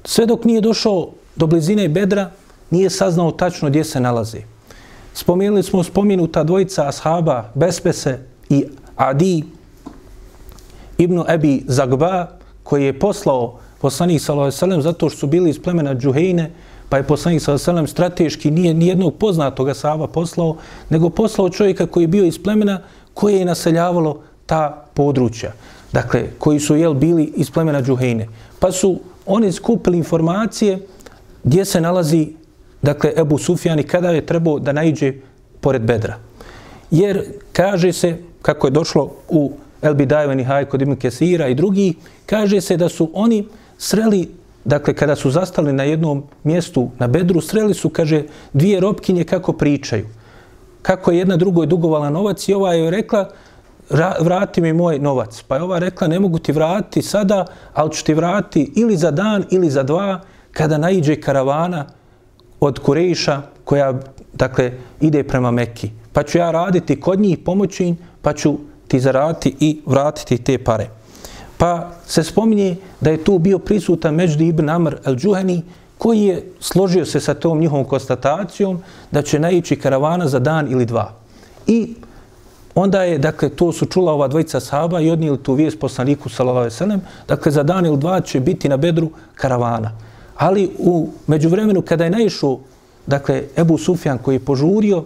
[0.04, 2.30] Sve dok nije došao do blizine Bedra,
[2.70, 4.40] nije saznao tačno gdje se nalaze.
[5.14, 8.18] Spomenuli smo spomenuta dvojica ashaba Bespese
[8.48, 8.64] i
[8.96, 9.44] Adi
[10.98, 12.26] ibn Ebi Zagba,
[12.62, 14.80] koji je poslao poslanik s.a.v.
[14.80, 16.50] Zato što su bili iz plemena Džuhejne,
[16.88, 17.86] pa je poslanik s.a.v.
[17.86, 20.56] Strateški nije nijednog poznatog ashaba poslao,
[20.90, 22.80] nego poslao čovjeka koji je bio iz plemena
[23.14, 25.52] koje je naseljavalo ta područja.
[25.92, 28.28] Dakle, koji su jel bili iz plemena Džuhejne.
[28.58, 30.86] Pa su oni skupili informacije
[31.44, 32.28] gdje se nalazi
[32.82, 35.12] dakle, Ebu Sufjan i kada je trebao da najđe
[35.60, 36.16] pored Bedra.
[36.90, 41.94] Jer kaže se, kako je došlo u El Bidajveni Haj kod Ibn Kesira i drugi,
[42.26, 43.46] kaže se da su oni
[43.78, 44.28] sreli,
[44.64, 49.52] dakle, kada su zastali na jednom mjestu na Bedru, sreli su, kaže, dvije robkinje kako
[49.52, 50.06] pričaju
[50.82, 53.28] kako je jedna drugoj dugovala novac i ova je rekla
[54.20, 55.42] vrati mi moj novac.
[55.48, 59.10] Pa je ova rekla ne mogu ti vratiti sada, ali ću ti vratiti ili za
[59.10, 60.20] dan ili za dva
[60.52, 61.86] kada naiđe karavana
[62.60, 63.94] od Kurejiša koja
[64.32, 65.90] dakle, ide prema Mekki.
[66.12, 70.58] Pa ću ja raditi kod njih, pomoći im, pa ću ti zaraditi i vratiti te
[70.58, 70.88] pare.
[71.58, 75.62] Pa se spominje da je tu bio prisutan Međdi ibn Amr el-Džuheni,
[75.98, 78.78] koji je složio se sa tom njihovom konstatacijom
[79.10, 81.12] da će naići karavana za dan ili dva.
[81.66, 81.94] I
[82.74, 86.70] onda je, dakle, to su čula ova dvojica sahaba i odnijeli tu vijest poslaniku sallallahu
[86.80, 89.92] alejhi dakle za dan ili dva će biti na bedru karavana.
[90.40, 92.58] Ali u međuvremenu kada je naišao
[93.06, 95.04] dakle Ebu Sufjan koji je požurio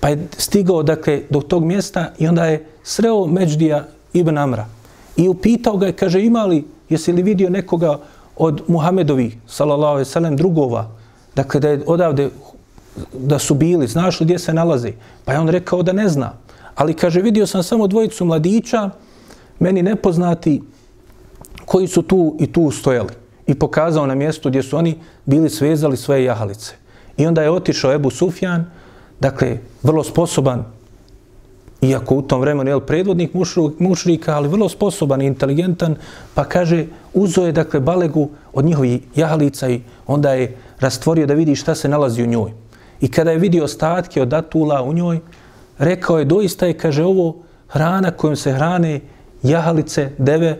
[0.00, 4.66] pa je stigao dakle do tog mjesta i onda je sreo Međdija ibn Amra
[5.16, 7.98] i upitao ga je kaže imali jesi li vidio nekoga
[8.36, 10.88] od Muhamedovi, sallallahu alaihi sallam, drugova,
[11.36, 12.30] dakle da je odavde
[13.12, 14.92] da su bili, znaš li gdje se nalazi?
[15.24, 16.32] Pa je on rekao da ne zna.
[16.74, 18.90] Ali kaže, vidio sam samo dvojicu mladića,
[19.58, 20.62] meni nepoznati,
[21.64, 23.21] koji su tu i tu stojali.
[23.46, 26.74] I pokazao na mjestu gdje su oni bili svezali svoje jahalice.
[27.16, 28.64] I onda je otišao Ebu Sufjan,
[29.20, 30.64] dakle, vrlo sposoban,
[31.82, 33.34] iako u tom vremenu je predvodnik
[33.78, 35.96] mušrika, ali vrlo sposoban i inteligentan,
[36.34, 41.56] pa kaže, uzo je, dakle, balegu od njihovih jahalica i onda je rastvorio da vidi
[41.56, 42.52] šta se nalazi u njoj.
[43.00, 45.20] I kada je vidio ostatke od datula u njoj,
[45.78, 49.00] rekao je, doista je, kaže, ovo hrana kojom se hrane
[49.42, 50.58] jahalice, deve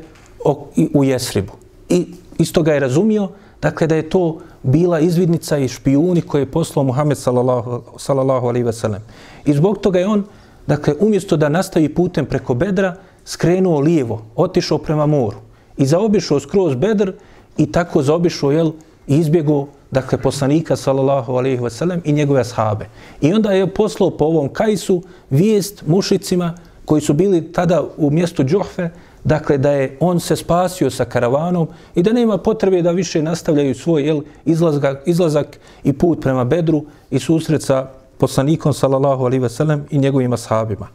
[0.94, 1.52] u Jesribu.
[1.88, 2.06] I
[2.38, 3.28] isto ga je razumio,
[3.62, 8.66] dakle, da je to bila izvidnica i špijuni koje je poslao Muhammed sallallahu, sallallahu alaihi
[8.66, 9.02] ve sellem.
[9.44, 10.24] I zbog toga je on,
[10.66, 15.36] dakle, umjesto da nastavi putem preko bedra, skrenuo lijevo, otišao prema moru
[15.76, 17.12] i zaobišao skroz bedr
[17.56, 18.72] i tako zaobišao, jel,
[19.06, 22.86] i izbjegao, dakle, poslanika, sallallahu alaihi ve sellem, i njegove ashabe.
[23.20, 28.44] I onda je poslao po ovom kajsu vijest mušicima koji su bili tada u mjestu
[28.44, 28.90] Džohfe,
[29.24, 33.74] dakle da je on se spasio sa karavanom i da nema potrebe da više nastavljaju
[33.74, 39.84] svoj jel, izlazak, izlazak i put prema Bedru i susret sa poslanikom sallallahu alaihi sellem
[39.90, 40.88] i njegovim ashabima.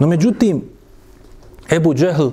[0.00, 0.62] No međutim,
[1.70, 2.28] Ebu Džehl,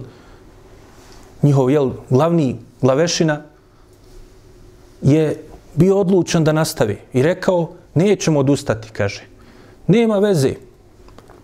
[1.42, 3.42] njihov jel, glavni glavešina,
[5.02, 5.44] je
[5.76, 9.24] bio odlučan da nastavi i rekao, nećemo odustati, kaže.
[9.88, 10.54] Nema veze,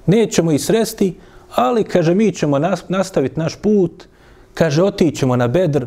[0.06, 1.16] nećemo i sresti,
[1.56, 4.08] ali, kaže, mi ćemo nastaviti naš put,
[4.54, 5.86] kaže, otićemo na Bedr,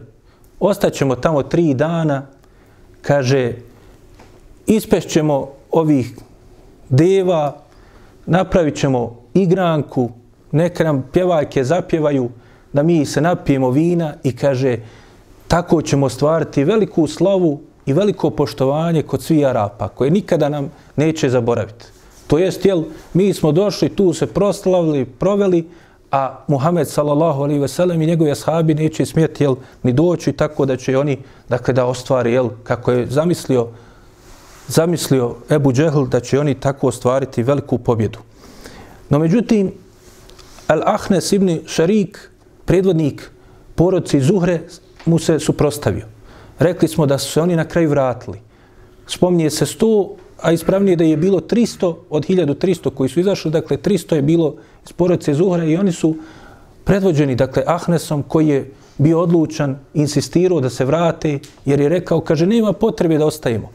[0.61, 2.27] ostaćemo tamo tri dana,
[3.03, 3.53] kaže,
[4.66, 6.14] ispešćemo ovih
[6.88, 7.57] deva,
[8.27, 10.11] napravit ćemo igranku,
[10.53, 12.31] neka nam pjevajke zapjevaju,
[12.72, 14.79] da mi se napijemo vina i kaže,
[15.48, 21.29] tako ćemo stvariti veliku slavu i veliko poštovanje kod svih Arapa, koje nikada nam neće
[21.29, 21.91] zaboraviti.
[22.26, 22.82] To jest, jel,
[23.14, 25.68] mi smo došli, tu se proslavili, proveli,
[26.11, 30.66] a Muhammed sallallahu alaihi ve sellem i njegovi ashabi neće smjeti, jel, ni doći tako
[30.66, 33.68] da će oni, dakle, da ostvari, jel, kako je zamislio,
[34.68, 38.18] zamislio Ebu Džehl, da će oni tako ostvariti veliku pobjedu.
[39.08, 39.72] No, međutim,
[40.68, 42.30] Al-Ahnes ibn Šarik,
[42.64, 43.30] predvodnik
[43.74, 44.61] porodci Zuhre,
[45.04, 46.06] mu se suprostavio.
[46.58, 48.38] Rekli smo da su se oni na kraju vratili.
[49.06, 50.08] Spomnije se 100
[50.42, 54.55] a ispravnije da je bilo 300 od 1300 koji su izašli, dakle 300 je bilo
[54.85, 56.16] iz porodice Zuhra i oni su
[56.85, 62.46] predvođeni, dakle Ahnesom koji je bio odlučan, insistirao da se vrate jer je rekao, kaže,
[62.46, 63.70] nema potrebe da ostajemo.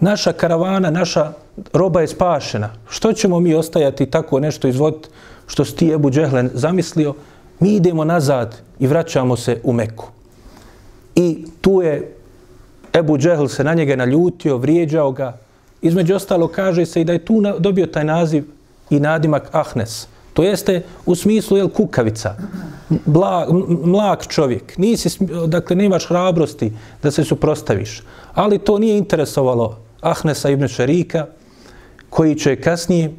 [0.00, 1.32] Naša karavana, naša
[1.72, 2.70] roba je spašena.
[2.88, 5.08] Što ćemo mi ostajati tako nešto izvoditi
[5.46, 7.14] što si ti Ebu Džehlen zamislio?
[7.60, 10.08] Mi idemo nazad i vraćamo se u Meku.
[11.14, 12.14] I tu je
[12.92, 15.38] Ebu Džehl se na njega naljutio, vrijeđao ga,
[15.86, 18.44] Između ostalo kaže se i da je tu dobio taj naziv
[18.90, 20.06] i nadimak Ahnes.
[20.32, 22.36] To jeste u smislu jel, kukavica,
[23.06, 23.46] bla,
[23.84, 24.78] mlak čovjek.
[24.78, 26.72] Nisi, dakle, nemaš hrabrosti
[27.02, 28.02] da se suprostaviš.
[28.34, 31.26] Ali to nije interesovalo Ahnesa ibn Šarika,
[32.10, 33.14] koji će kasnije,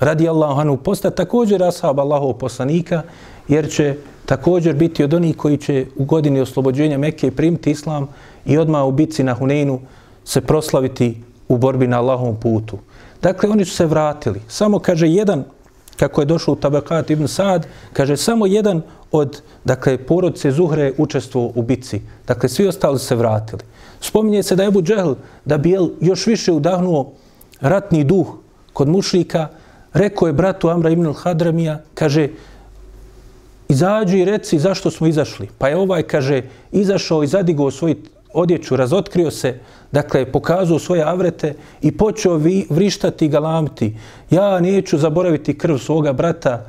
[0.00, 3.02] radi anhu postati također ashab Allahov poslanika,
[3.48, 8.08] jer će također biti od onih koji će u godini oslobođenja Mekke primiti islam
[8.46, 9.80] i odmah u bici na Huneinu
[10.24, 12.78] se proslaviti u borbi na Allahovom putu.
[13.22, 14.40] Dakle, oni su se vratili.
[14.48, 15.44] Samo, kaže, jedan,
[15.96, 18.82] kako je došlo u Tabakat ibn Sad, kaže, samo jedan
[19.12, 22.00] od, dakle, porodice Zuhre učestvo u bitci.
[22.26, 23.62] Dakle, svi ostali se vratili.
[24.00, 25.12] Spominje se da je Abu Džehl,
[25.44, 27.12] da bi jel, još više udahnuo
[27.60, 28.26] ratni duh
[28.72, 29.48] kod mušlika,
[29.92, 32.28] rekao je bratu Amra ibn al-Hadramija, kaže,
[33.68, 35.48] izađi i reci zašto smo izašli.
[35.58, 37.96] Pa je ovaj, kaže, izašao i zadigao svoj
[38.34, 39.58] odjeću, razotkrio se,
[39.92, 43.96] dakle, pokazao svoje avrete i počeo vi, vrištati i galamti.
[44.30, 46.64] Ja neću zaboraviti krv svoga brata.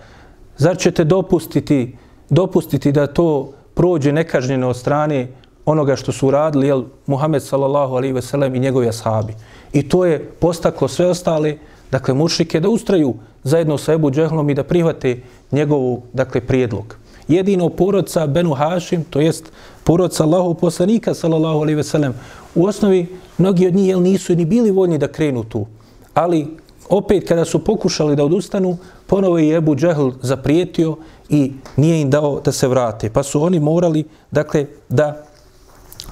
[0.58, 1.98] Zar ćete dopustiti,
[2.30, 5.28] dopustiti da to prođe nekažnjeno od strane
[5.66, 9.34] onoga što su uradili, jel, Muhammed sallallahu alaihi ve sellem i njegovi ashabi.
[9.74, 11.58] I to je postaklo sve ostale,
[11.92, 15.20] dakle, mušike da ustraju zajedno sa Ebu Džehlom i da prihvate
[15.52, 16.96] njegovu, dakle, prijedlog
[17.30, 19.52] jedino porodca Benu Hašim, to jest
[19.90, 22.14] porodca Allahov poslanika, sallallahu alaihi ve sellem,
[22.56, 25.66] u osnovi mnogi od njih jel, nisu ni bili voljni da krenu tu.
[26.14, 26.46] Ali
[26.90, 30.98] opet kada su pokušali da odustanu, ponovo je Ebu Džehl zaprijetio
[31.30, 33.10] i nije im dao da se vrate.
[33.10, 35.24] Pa su oni morali, dakle, da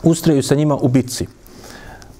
[0.04, 1.28] ustraju sa njima u bitci.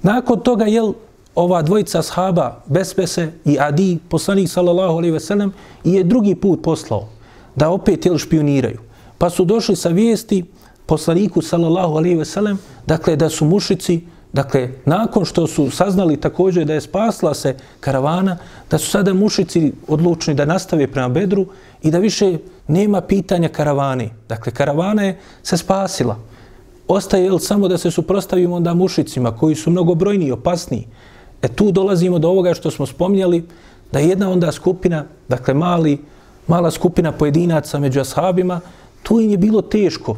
[0.02, 0.92] Nakon toga, jel,
[1.34, 5.52] ova dvojica shaba, Bespese i Adi, poslanik sallallahu alaihi ve sellem,
[5.84, 7.08] je drugi put poslao
[7.56, 8.78] da opet jel, špioniraju.
[9.18, 10.44] Pa su došli sa vijesti
[10.88, 14.00] poslaniku sallallahu alejhi ve sellem, dakle da su mušici
[14.32, 18.36] dakle, nakon što su saznali također da je spasla se karavana,
[18.70, 21.46] da su sada mušici odlučni da nastave prema Bedru
[21.82, 24.10] i da više nema pitanja karavane.
[24.28, 26.16] Dakle, karavana je se spasila.
[26.88, 30.86] Ostaje jel, samo da se suprostavimo onda mušicima koji su mnogobrojni i opasniji.
[31.42, 33.44] E tu dolazimo do ovoga što smo spomnjali,
[33.92, 35.98] da jedna onda skupina, dakle mali,
[36.46, 38.60] mala skupina pojedinaca među ashabima,
[39.02, 40.16] tu im je bilo teško.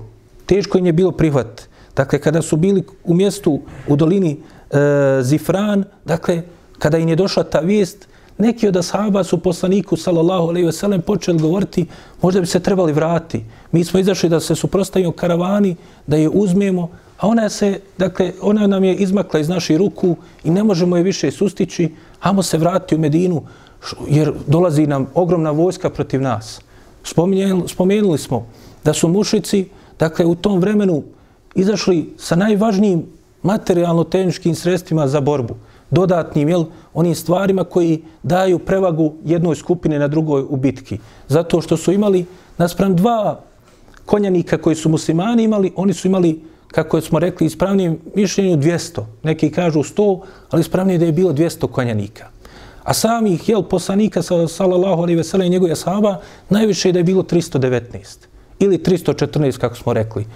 [0.50, 1.68] Teško im je bilo prihvat.
[1.96, 4.30] Dakle, kada su bili u mjestu u dolini
[4.70, 6.42] e, Zifran, dakle,
[6.78, 8.08] kada im je došla ta vijest,
[8.38, 11.86] neki od ashaba su poslaniku, sallallahu alaihi ve sellem, počeli govoriti,
[12.22, 13.44] možda bi se trebali vrati.
[13.72, 18.66] Mi smo izašli da se suprostavimo karavani, da je uzmemo, a ona se, dakle, ona
[18.66, 22.94] nam je izmakla iz naših ruku i ne možemo je više sustići, amo se vrati
[22.94, 23.42] u Medinu,
[24.08, 26.60] jer dolazi nam ogromna vojska protiv nas.
[27.04, 28.46] Spomenuli, spomenuli smo
[28.84, 29.68] da su mušici,
[30.00, 31.02] dakle, u tom vremenu
[31.54, 33.06] izašli sa najvažnijim
[33.42, 35.54] materijalno-tehničkim sredstvima za borbu,
[35.90, 40.98] dodatnim, jel, onim stvarima koji daju prevagu jednoj skupine na drugoj u bitki.
[41.28, 42.26] Zato što su imali,
[42.58, 43.40] naspram dva
[44.06, 49.04] konjanika koji su muslimani imali, oni su imali, kako smo rekli, ispravnijem mišljenju 200.
[49.22, 52.28] Neki kažu 100, ali ispravnije da je bilo 200 konjanika.
[52.82, 57.22] A samih, jel, poslanika, sallallahu alaihi veselem, i njegove sahaba, najviše je da je bilo
[57.22, 58.29] 319
[58.60, 60.26] ili 314, kako smo rekli,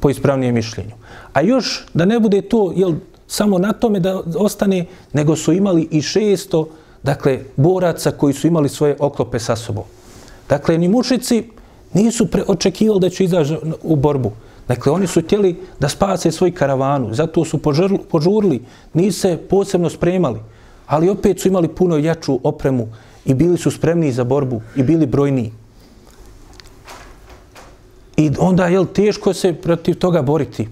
[0.00, 0.94] po ispravnijem mišljenju.
[1.32, 2.94] A još da ne bude to jel,
[3.26, 6.66] samo na tome da ostane, nego su imali i 600
[7.02, 9.84] dakle, boraca koji su imali svoje oklope sa sobom.
[10.48, 11.44] Dakle, ni mušici
[11.92, 14.32] nisu pre očekivali da će izaći u borbu.
[14.68, 18.60] Dakle, oni su htjeli da spase svoj karavanu, zato su požurli, požurli
[18.94, 20.40] nisu se posebno spremali,
[20.86, 22.88] ali opet su imali puno jaču opremu
[23.24, 25.52] i bili su spremni za borbu i bili brojniji.
[28.18, 30.68] I onda je teško se protiv toga boriti.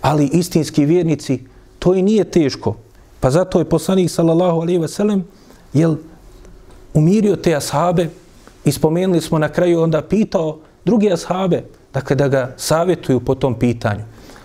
[0.00, 1.42] Ali istinski vjernici,
[1.78, 2.76] to i nije teško.
[3.20, 5.24] Pa zato je poslanik sallallahu alejhi ve sellem
[5.72, 5.96] jel
[6.94, 8.08] umirio te ashabe
[8.64, 11.62] i spomenuli smo na kraju onda pitao druge ashabe
[11.94, 14.02] dakle da ga savjetuju po tom pitanju.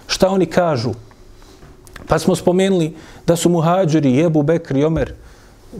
[0.07, 0.93] Šta oni kažu?
[2.07, 2.93] Pa smo spomenuli
[3.27, 5.13] da su muhađiri, Ebu Bekr i Omer,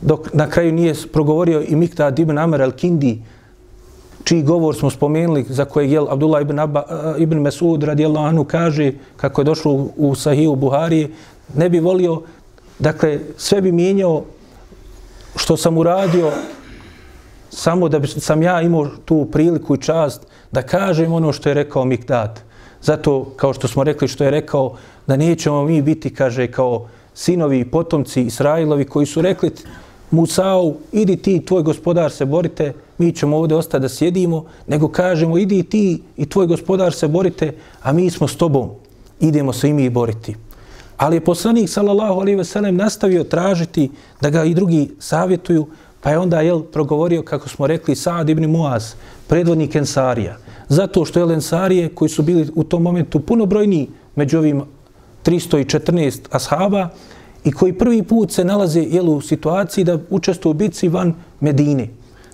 [0.02, 3.18] dok na kraju nije progovorio i Miktad ibn Amer al-Kindi,
[4.26, 8.44] čiji govor smo spomenuli, za kojeg je Abdullah ibn, Abba, eh, ibn Mesud radijallahu anhu
[8.44, 11.14] kaže, kako je došlo u, u Sahiju Buhari,
[11.54, 12.22] ne bi volio,
[12.80, 14.24] dakle, sve bi mijenjao
[15.36, 16.32] što sam uradio,
[17.50, 21.54] samo da bi, sam ja imao tu priliku i čast da kažem ono što je
[21.54, 22.42] rekao Mikdad.
[22.82, 24.76] Zato, kao što smo rekli, što je rekao,
[25.08, 29.52] da nećemo mi biti, kaže, kao sinovi i potomci Israilovi koji su rekli
[30.16, 35.38] Musau, idi ti, tvoj gospodar se borite, mi ćemo ovdje ostati da sjedimo, nego kažemo,
[35.38, 38.70] idi ti i tvoj gospodar se borite, a mi smo s tobom,
[39.20, 40.36] idemo se i mi boriti.
[40.98, 43.90] Ali je poslanik, sallallahu alaihi veselem, nastavio tražiti
[44.22, 45.68] da ga i drugi savjetuju,
[46.02, 48.94] pa je onda jel, progovorio, kako smo rekli, Saad ibn Muaz,
[49.28, 50.38] predvodnik Ensarija.
[50.70, 54.64] Zato što je Ensarije, koji su bili u tom momentu puno brojniji među ovim
[55.26, 56.90] 314 ashaba,
[57.46, 61.88] i koji prvi put se nalaze jel, u situaciji da učestvuju u bitci van Medine.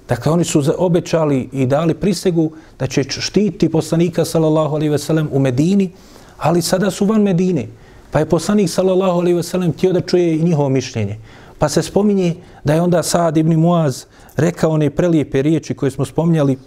[0.10, 5.39] Dakle, oni su obećali i dali prisegu da će štiti poslanika sallallahu alaihi sellem u
[5.39, 5.91] Medini,
[6.38, 7.67] ali sada su van Medine.
[8.12, 11.17] Pa je poslanik sallallahu alaihi sellem htio da čuje i njihovo mišljenje.
[11.60, 16.06] Pa se spominje da je onda Saad ibn Muaz rekao one prelijepe riječi koje smo
[16.06, 16.58] spominjali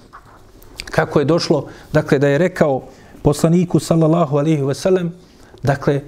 [0.91, 2.83] kako je došlo, dakle, da je rekao
[3.23, 5.13] poslaniku sallallahu alaihi sellem,
[5.63, 6.01] dakle,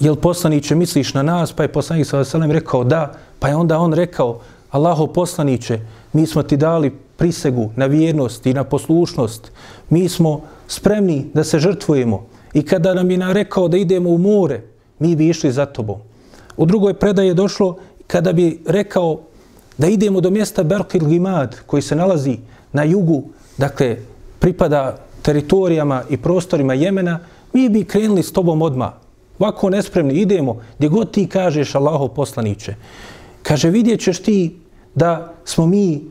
[0.00, 1.52] jel poslaniće misliš na nas?
[1.52, 5.80] Pa je poslanik sallallahu alaihi rekao da, pa je onda on rekao, Allaho poslaniće,
[6.12, 9.52] mi smo ti dali prisegu na vjernost i na poslušnost.
[9.90, 12.26] Mi smo spremni da se žrtvujemo.
[12.54, 14.62] I kada nam je narekao da idemo u more,
[14.98, 15.98] mi bi išli za tobom.
[16.56, 17.76] U drugoj predaji je došlo
[18.06, 19.20] kada bi rekao
[19.78, 22.38] da idemo do mjesta Berkil Gimad, koji se nalazi
[22.72, 23.22] na jugu,
[23.58, 23.96] dakle,
[24.38, 27.20] pripada teritorijama i prostorima Jemena,
[27.52, 29.03] mi bi krenuli s tobom odmah.
[29.38, 32.74] Ovako nespremni, idemo, gdje god ti kažeš Allaho poslaniće.
[33.42, 34.56] Kaže, vidjet ćeš ti
[34.94, 36.02] da smo mi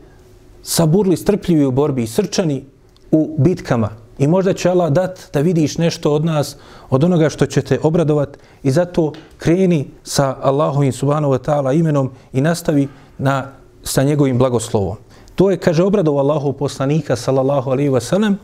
[0.62, 2.64] saburli, strpljivi u borbi i srčani
[3.10, 3.90] u bitkama.
[4.18, 6.56] I možda će Allah dat da vidiš nešto od nas,
[6.90, 12.10] od onoga što će te obradovat i zato kreni sa Allahovim subhanahu wa ta'ala imenom
[12.32, 13.52] i nastavi na,
[13.82, 14.96] sa njegovim blagoslovom.
[15.34, 18.38] To je, kaže, obradov Allahov poslanika, sallallahu alaihi wa sallam,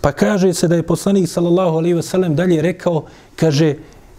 [0.00, 3.04] pa kaže se da je poslanik, sallallahu alaihi wa sallam, dalje rekao,
[3.36, 3.74] kaže,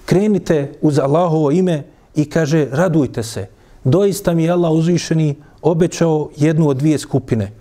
[0.06, 1.84] krenite uz Allahovo ime
[2.16, 3.48] i kaže, radujte se.
[3.84, 7.52] Doista mi je Allah uzvišeni obećao jednu od dvije skupine.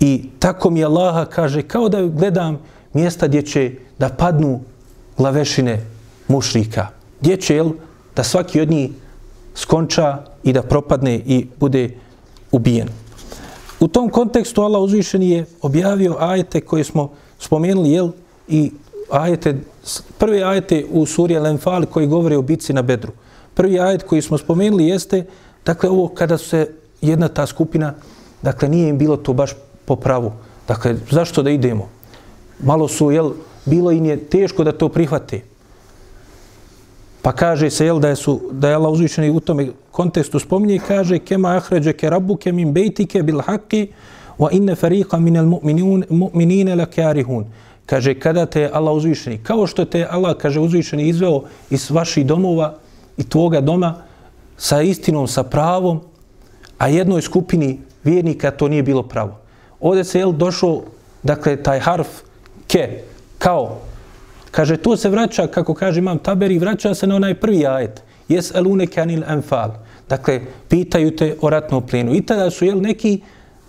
[0.00, 2.58] I tako mi Allaha kaže, kao da gledam
[2.92, 4.60] mjesta gdje će da padnu
[5.16, 5.80] glavešine
[6.28, 6.86] mušrika.
[7.20, 7.70] gdje će, jel,
[8.16, 8.90] da svaki od njih
[9.54, 11.90] skonča i da propadne i bude
[12.52, 12.88] ubijen.
[13.80, 18.10] U tom kontekstu Allah uzvišeni je objavio ajete koje smo spomenuli, jel,
[18.48, 18.72] i
[19.10, 19.56] ajete,
[20.18, 23.12] prvi ajete u suri Al-Anfal koji govore o bitci na Bedru.
[23.54, 25.24] Prvi ajet koji smo spomenuli jeste,
[25.64, 26.68] dakle, ovo kada se
[27.00, 27.94] jedna ta skupina,
[28.42, 29.52] dakle, nije im bilo to baš
[29.84, 30.32] po pravu.
[30.68, 31.88] Dakle, zašto da idemo?
[32.62, 33.32] Malo su, jel,
[33.64, 35.40] bilo im je teško da to prihvate.
[37.22, 40.80] Pa kaže se, jel, da je, su, da je Allah uzvišeni u tome kontekstu spominje,
[40.88, 43.88] kaže, kema ahređe ke rabuke min bejtike bil haki,
[44.38, 47.46] wa inne fariqa min al mu'minine lakarihun.
[47.86, 52.74] Kaže, kada te Allah uzvišeni, kao što te Allah, kaže, uzvišeni izveo iz vaših domova
[53.16, 53.94] i tvoga doma
[54.56, 56.00] sa istinom, sa pravom,
[56.78, 59.40] a jednoj skupini vjernika to nije bilo pravo.
[59.80, 60.82] Ovdje se, je došao,
[61.22, 62.08] dakle, taj harf
[62.68, 63.02] ke,
[63.38, 63.80] kao,
[64.54, 68.02] Kaže, to se vraća, kako kaže imam Taberi, vraća se na onaj prvi ajet.
[68.28, 69.70] Jes elune kanil enfal.
[70.08, 72.14] Dakle, pitaju te o ratnom plenu.
[72.14, 73.20] I tada su, jel, neki,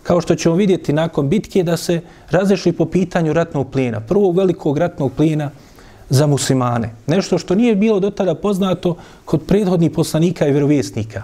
[0.06, 3.99] kao što ćemo vidjeti nakon bitke, da se razrešli po pitanju ratnog plijena.
[3.99, 5.49] Prvog velikog ratnog plijena
[6.10, 6.91] za muslimane.
[7.08, 8.95] Nešto što nije bilo do tada poznato
[9.26, 11.24] kod prethodnih poslanika i vjerovjesnika.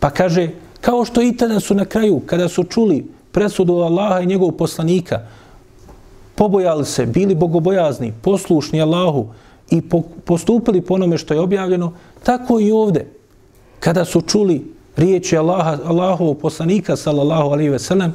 [0.00, 0.48] Pa kaže,
[0.80, 5.20] kao što i tada su na kraju, kada su čuli presudu Allaha i njegovog poslanika,
[6.34, 9.28] pobojali se, bili bogobojazni, poslušni Allahu
[9.70, 9.82] i
[10.24, 11.92] postupili po onome što je objavljeno,
[12.22, 13.06] tako i ovde.
[13.80, 18.14] Kada su čuli riječi Allaha, Allahovog poslanika, sallallahu alaihi ve sellem,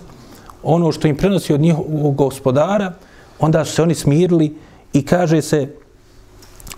[0.64, 2.94] ono što im prenosi od njihovog gospodara,
[3.40, 4.56] onda su se oni smirili
[4.94, 5.68] i kaže se,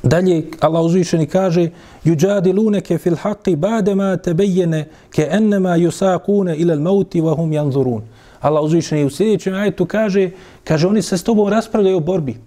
[0.03, 1.69] dalje Allah uzvišeni kaže,
[2.03, 8.01] juđadi luneke fil haqi badema tebejene ke ennema yusakune ilal mauti vahum janzurun.
[8.41, 10.31] Allah uzvišeni u sljedećem ajetu kaže,
[10.63, 12.37] kaže, oni se s tobom raspravljaju o borbi.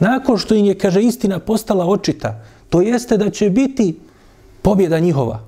[0.00, 3.98] Nakon što im je, kaže, istina postala očita, to jeste da će biti
[4.62, 5.40] pobjeda njihova.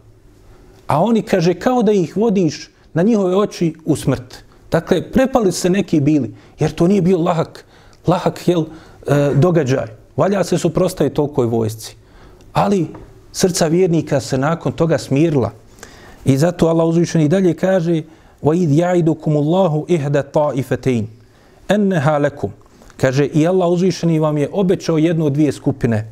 [0.87, 4.43] A oni, kaže, kao da ih vodiš na njihove oči u smrt.
[4.71, 7.65] Dakle, prepali se neki bili, jer to nije bio lahak,
[8.07, 8.65] lahak jel,
[9.07, 9.87] e, događaj.
[10.17, 11.95] Valja se suprostaje tolikoj vojsci.
[12.53, 12.87] Ali
[13.31, 15.51] srca vjernika se nakon toga smirila.
[16.25, 18.03] I zato Allah uzvišeni dalje kaže,
[18.43, 21.05] وَإِذْ يَعِدُكُمُ اللَّهُ إِهْدَ طَائِفَتَيْنِ
[21.69, 22.49] أَنَّهَا لَكُمْ
[22.97, 26.11] Kaže, i Allah uzvišeni vam je obećao jednu od dvije skupine.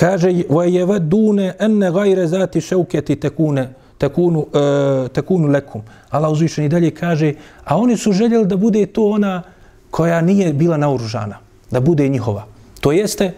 [0.00, 3.66] Kaže, وَيَوَدُّونَ أَنَّ غَيْرَ ذَاتِ شَوْكَتِ تَكُونَ
[3.98, 5.82] tekunu, uh, tekunu lekum.
[6.10, 9.42] Allah uzvišeni dalje kaže, a oni su željeli da bude to ona
[9.90, 11.38] koja nije bila naoružana,
[11.70, 12.44] da bude njihova.
[12.80, 13.32] To jeste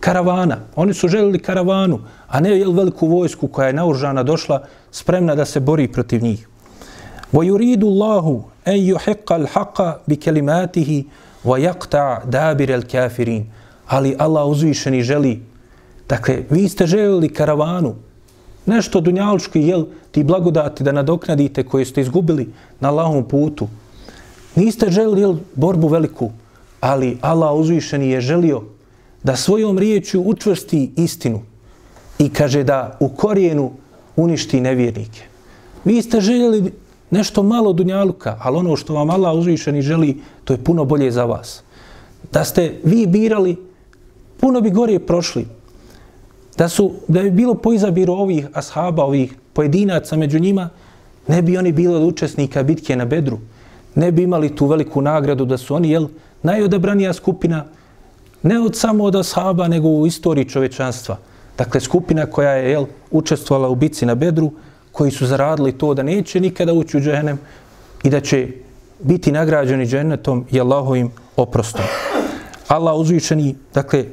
[0.00, 0.58] karavana.
[0.76, 5.44] Oni su željeli karavanu, a ne jel veliku vojsku koja je naoružana došla spremna da
[5.44, 6.48] se bori protiv njih.
[7.32, 11.04] Wa yuridu Allahu an yuhiqqa al-haqqa bi kalimatihi
[11.44, 13.46] wa yaqta' dabir al-kafirin.
[13.88, 15.42] Ali Allah uzvišeni želi
[16.09, 17.95] Dakle, vi ste željeli karavanu,
[18.65, 22.49] nešto dunjalčki, jel, ti blagodati da nadoknadite koje ste izgubili
[22.79, 23.67] na lahom putu.
[24.55, 26.31] Niste željeli, jel, borbu veliku,
[26.79, 28.61] ali Allah uzvišeni je želio
[29.23, 31.41] da svojom riječju učvrsti istinu
[32.19, 33.71] i kaže da u korijenu
[34.15, 35.21] uništi nevjernike.
[35.85, 36.71] Vi ste željeli
[37.11, 41.25] nešto malo dunjaluka, ali ono što vam Allah uzvišeni želi, to je puno bolje za
[41.25, 41.61] vas.
[42.31, 43.55] Da ste vi birali,
[44.39, 45.56] puno bi gore prošli.
[46.57, 50.69] Da su da bi bilo po izabiru ovih ashaba, ovih pojedinaca među njima,
[51.27, 53.39] ne bi oni bili od učesnika bitke na Bedru.
[53.95, 56.07] Ne bi imali tu veliku nagradu da su oni, jel,
[56.43, 57.65] najodabranija skupina,
[58.43, 61.17] ne od samo od ashaba, nego u istoriji čovečanstva.
[61.57, 64.51] Dakle, skupina koja je jel, učestvovala u bitci na Bedru,
[64.91, 67.39] koji su zaradili to da neće nikada ući u dženem
[68.03, 68.47] i da će
[68.99, 71.85] biti nagrađeni džennetom i Allahovim oprostom.
[72.67, 74.05] Allah uzvišeni, dakle,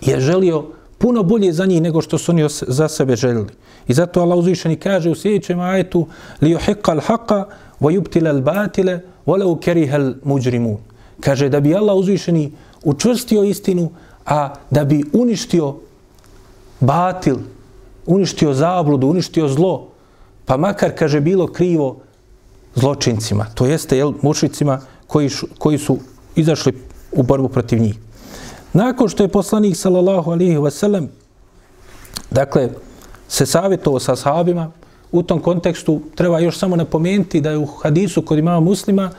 [0.00, 0.64] je želio
[1.02, 3.50] puno bolje za njih nego što su oni za sebe željeli.
[3.88, 6.06] I zato Allah uzvišeni kaže u sljedećem ajetu
[6.40, 7.44] li yuhiqqa al-haqqa
[7.80, 10.76] wa yubtila al-batila walau kariha al-mujrimun.
[11.20, 12.52] Kaže da bi Allah uzvišeni
[12.84, 13.90] učvrstio istinu,
[14.26, 15.74] a da bi uništio
[16.80, 17.36] batil,
[18.06, 19.88] uništio zabludu, uništio zlo,
[20.46, 21.96] pa makar, kaže, bilo krivo
[22.74, 25.98] zločincima, to jeste, jel, mušicima koji, koji su
[26.36, 26.72] izašli
[27.12, 27.98] u borbu protiv njih.
[28.72, 31.06] Nakon što je poslanik, sallallahu alihi wasallam,
[32.30, 32.68] dakle,
[33.28, 34.70] se savjetovao sa sahabima,
[35.12, 39.10] u tom kontekstu treba još samo napomenuti da je u hadisu kod imama muslima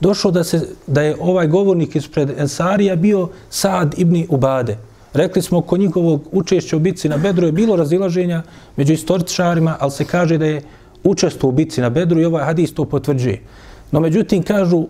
[0.00, 4.78] došlo da, se, da je ovaj govornik ispred Ensarija bio Saad ibn Ubade,
[5.14, 8.42] Rekli smo, kod njihovog učešća u bitci na Bedru je bilo razilaženja
[8.76, 10.62] među istoričarima, ali se kaže da je
[11.04, 13.42] učestvo u bitci na Bedru i ovaj hadis to potvrđuje.
[13.90, 14.86] No međutim, kažu,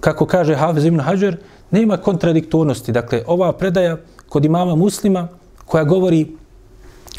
[0.00, 1.36] kako kaže Hafez ibn Hajar,
[1.70, 2.92] nema kontradiktornosti.
[2.92, 3.96] Dakle, ova predaja
[4.28, 5.28] kod imama muslima,
[5.66, 6.26] koja govori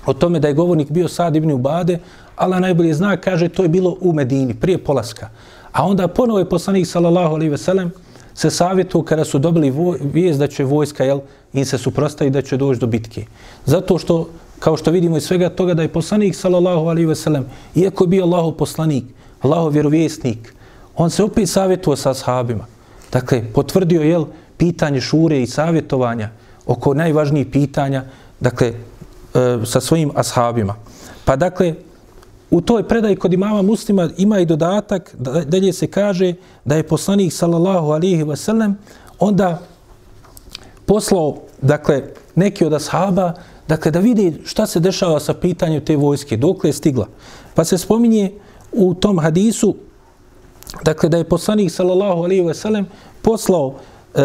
[0.06, 2.00] o tome da je govornik bio Sad ibn Ubade,
[2.36, 5.30] Allah najbolje zna, kaže, to je bilo u Medini, prije polaska.
[5.72, 7.92] A onda ponovo je poslanik, sallallahu alaihi veselem,
[8.34, 9.74] se savjetuo kada su dobili
[10.14, 11.20] vijest da će vojska, jel,
[11.54, 13.26] im se suprostavi da će doći do bitke.
[13.66, 14.30] Zato što,
[14.60, 17.46] kao što vidimo iz svega toga, da je poslanik, sallallahu alaihi veselem,
[17.76, 19.04] iako je bio Allahov poslanik,
[19.42, 20.54] Allahov vjerovjesnik,
[20.96, 22.66] on se opet savjetuo sa sahabima.
[23.12, 24.20] Dakle, potvrdio, je
[24.58, 26.30] pitanje šure i savjetovanja
[26.66, 28.04] oko najvažnijih pitanja,
[28.40, 28.74] dakle, e,
[29.66, 30.76] sa svojim ashabima.
[31.26, 31.76] Pa dakle,
[32.52, 36.34] u toj predaji kod imama muslima ima i dodatak, da, dalje se kaže
[36.66, 38.74] da je poslanik sallallahu alihi wasallam
[39.20, 39.62] onda
[40.86, 42.04] poslao, dakle,
[42.36, 43.34] neki od ashaba,
[43.68, 47.08] dakle, da vidi šta se dešava sa pitanjem te vojske, dokle je stigla.
[47.54, 48.32] Pa se spominje
[48.72, 49.76] u tom hadisu,
[50.84, 52.86] dakle, da je poslanik sallallahu alaihi ve sellem,
[53.22, 53.76] poslao
[54.16, 54.22] e,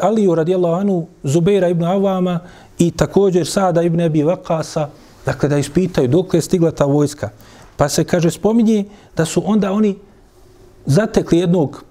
[0.00, 2.40] Aliju radijallahu anu, Zubeira ibn Avama
[2.78, 4.88] i također Sada ibn Abi Vakasa,
[5.26, 7.30] dakle da ispitaju dok je stigla ta vojska.
[7.76, 8.84] Pa se kaže, spominje
[9.16, 9.96] da su onda oni
[10.86, 11.84] zatekli jednog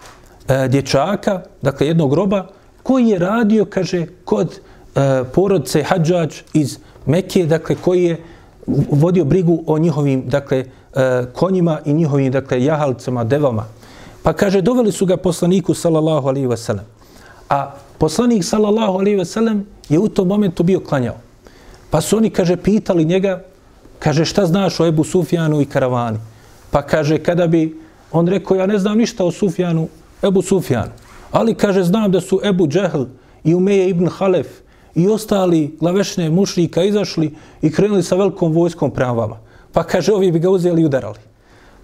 [0.48, 2.48] e, dječaka, dakle jednog roba,
[2.84, 4.60] koji je radio, kaže, kod
[4.96, 8.18] e, porodce Hadžađ iz Mekije, dakle koji je
[8.91, 10.65] vodio brigu o njihovim, dakle,
[10.95, 13.65] e, konjima i njihovim, dakle, jahalcama, devama.
[14.24, 16.86] Pa kaže, doveli su ga poslaniku, sallallahu alaihi ve sellem.
[17.49, 21.15] A poslanik sallallahu alejhi ve sellem je u tom momentu bio klanjao.
[21.89, 23.43] Pa su oni kaže pitali njega,
[23.99, 26.17] kaže šta znaš o Ebu Sufjanu i karavani?
[26.72, 27.76] Pa kaže kada bi
[28.11, 29.88] on rekao ja ne znam ništa o Sufjanu,
[30.24, 30.91] Ebu Sufjanu.
[31.32, 33.03] Ali kaže znam da su Ebu Džehl
[33.43, 34.47] i Umeje ibn Halef
[35.00, 39.38] i ostali glavešne mušrika izašli i krenuli sa velikom vojskom prema vama.
[39.72, 41.20] Pa kaže ovi bi ga uzeli i udarali.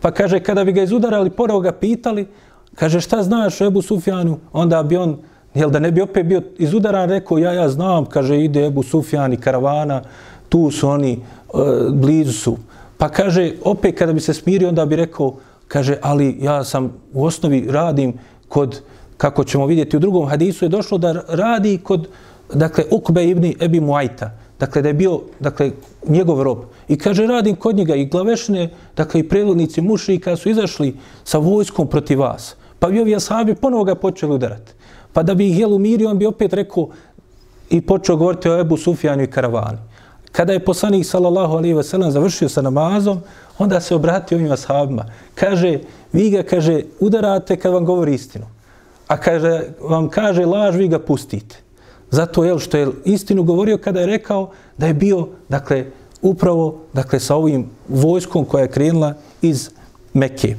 [0.01, 2.28] Pa kaže kada bi ga izudarali, porao ga pitali,
[2.76, 5.18] kaže šta znaš o Ebu Sufjanu, onda bi on
[5.55, 9.34] Jel da ne bi opet bio izudaran, rekao, ja, ja znam, kaže, ide Ebu Sufjan
[9.34, 10.01] i karavana,
[10.49, 11.20] tu su oni, e,
[11.91, 12.57] blizu su.
[12.97, 15.36] Pa kaže, opet kada bi se smirio, onda bi rekao,
[15.68, 18.13] kaže, ali ja sam u osnovi radim
[18.47, 18.82] kod,
[19.18, 22.07] kako ćemo vidjeti u drugom hadisu, je došlo da radi kod,
[22.54, 24.32] dakle, Ukbe ibn Ebi Muajta.
[24.60, 25.72] Dakle, da je bio, dakle,
[26.08, 26.58] njegov rob.
[26.88, 31.88] I kaže, radim kod njega i glavešne, dakle, i predvodnici mušrika su izašli sa vojskom
[31.88, 32.56] protiv vas.
[32.80, 34.74] Pa bi ovi asabi ponovo ga počeli udarati.
[35.14, 36.88] Pa da bi ih jel umirio, on bi opet rekao
[37.70, 39.78] i počeo govoriti o Ebu Sufjanu i karavani.
[40.32, 43.22] Kada je poslanik sallallahu alaihi ve sellem završio sa namazom,
[43.58, 45.06] onda se obratio ovim ashabima.
[45.36, 45.80] Kaže,
[46.14, 48.46] vi ga, kaže, udarate kad vam govori istinu.
[49.08, 51.64] A kaže, vam kaže laž, vi ga pustite.
[52.12, 55.86] Zato je što je istinu govorio kada je rekao da je bio, dakle,
[56.22, 59.70] upravo, dakle, sa ovim vojskom koja je krenula iz
[60.14, 60.56] Mekke.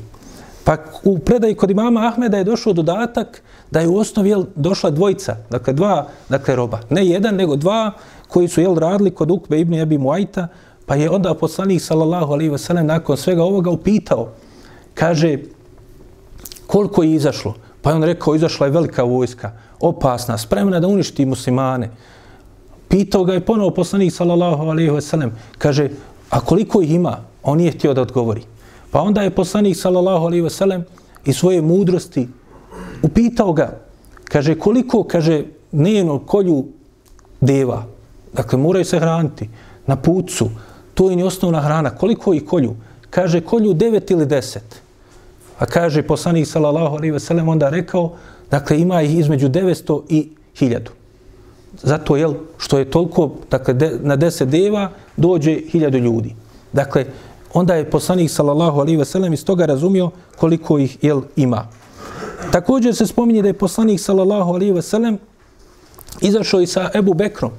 [0.64, 4.90] Pa u predaji kod imama Ahmeda je došao dodatak da je u osnovi jel, došla
[4.90, 6.80] dvojica, dakle dva dakle, roba.
[6.90, 7.92] Ne jedan, nego dva
[8.28, 10.48] koji su jel, radili kod Ukbe ibn Abi Muajta,
[10.86, 14.28] pa je onda poslanik sallallahu alaihi ve sellem nakon svega ovoga upitao,
[14.94, 15.38] kaže,
[16.66, 17.54] koliko je izašlo?
[17.86, 21.90] Pa je on rekao, izašla je velika vojska, opasna, spremna da uništi muslimane.
[22.88, 25.90] Pitao ga je ponovo poslanik sallallahu alaihi wa sallam, kaže,
[26.30, 27.18] a koliko ih ima?
[27.42, 28.42] On nije htio da odgovori.
[28.90, 30.84] Pa onda je poslanik sallallahu alaihi ve sellem
[31.24, 32.28] i svoje mudrosti
[33.02, 33.78] upitao ga,
[34.24, 36.64] kaže koliko, kaže, dnevno kolju
[37.40, 37.84] deva,
[38.32, 39.48] dakle moraju se hraniti
[39.86, 40.48] na pucu,
[40.94, 42.74] to je ni osnovna hrana, koliko ih kolju?
[43.10, 44.85] Kaže kolju devet ili deset.
[45.58, 48.12] A kaže poslanik sallallahu alaihi ve sellem onda rekao,
[48.50, 50.28] dakle ima ih između 900 i
[50.60, 50.80] 1000.
[51.82, 52.28] Zato je
[52.58, 56.34] što je toliko, dakle de, na deset deva dođe 1000 ljudi.
[56.72, 57.04] Dakle,
[57.54, 61.68] onda je poslanik sallallahu alejhi ve sellem iz toga razumio koliko ih jel ima.
[62.52, 65.18] Također se spominje da je poslanik sallallahu alejhi ve sellem
[66.20, 67.50] izašao i sa Ebu Bekrom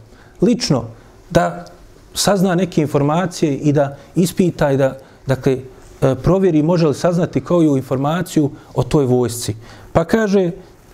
[0.42, 0.86] lično
[1.30, 1.66] da
[2.14, 5.58] sazna neke informacije i da ispita i da dakle
[6.02, 9.56] E, provjeri može li saznati koju informaciju o toj vojsci.
[9.94, 10.52] Pa kaže,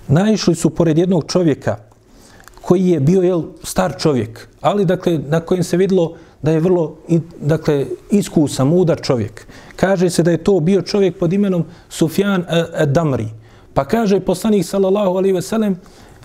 [0.07, 1.77] naišli su pored jednog čovjeka
[2.61, 6.95] koji je bio jel, star čovjek, ali dakle na kojem se vidilo da je vrlo
[7.41, 9.47] dakle, iskusan, mudar čovjek.
[9.75, 13.27] Kaže se da je to bio čovjek pod imenom Sufjan e, e, Damri.
[13.73, 15.75] Pa kaže poslanik sallallahu alaihi ve sellem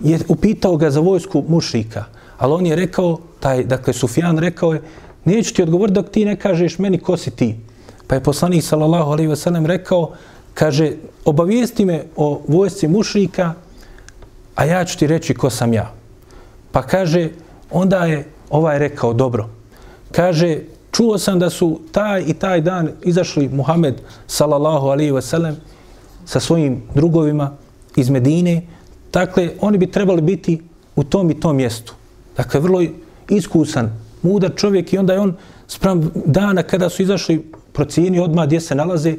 [0.01, 2.05] je upitao ga za vojsku mušrika.
[2.39, 4.83] Ali on je rekao, taj, dakle Sufjan rekao je,
[5.25, 7.57] neću ti odgovoriti dok ti ne kažeš meni ko si ti.
[8.09, 10.13] Pa je poslanik sallallahu alaihi ve sellem rekao,
[10.55, 10.93] kaže,
[11.25, 13.55] obavijesti me o vojsci mušrika,
[14.55, 15.93] a ja ću ti reći ko sam ja.
[16.73, 17.29] Pa kaže,
[17.71, 19.49] onda je ovaj rekao, dobro,
[20.13, 20.59] kaže,
[20.93, 25.57] čuo sam da su taj i taj dan izašli Muhammed sallallahu alaihi ve sellem
[26.25, 27.53] sa svojim drugovima
[27.97, 28.63] iz Medine.
[29.13, 30.63] Dakle, oni bi trebali biti
[30.97, 31.95] u tom i tom mjestu.
[32.37, 32.83] Dakle, vrlo
[33.29, 33.93] iskusan
[34.23, 35.37] mudar čovjek i onda je on
[35.67, 39.15] sprem dana kada su izašli procijeni odmah gdje se nalaze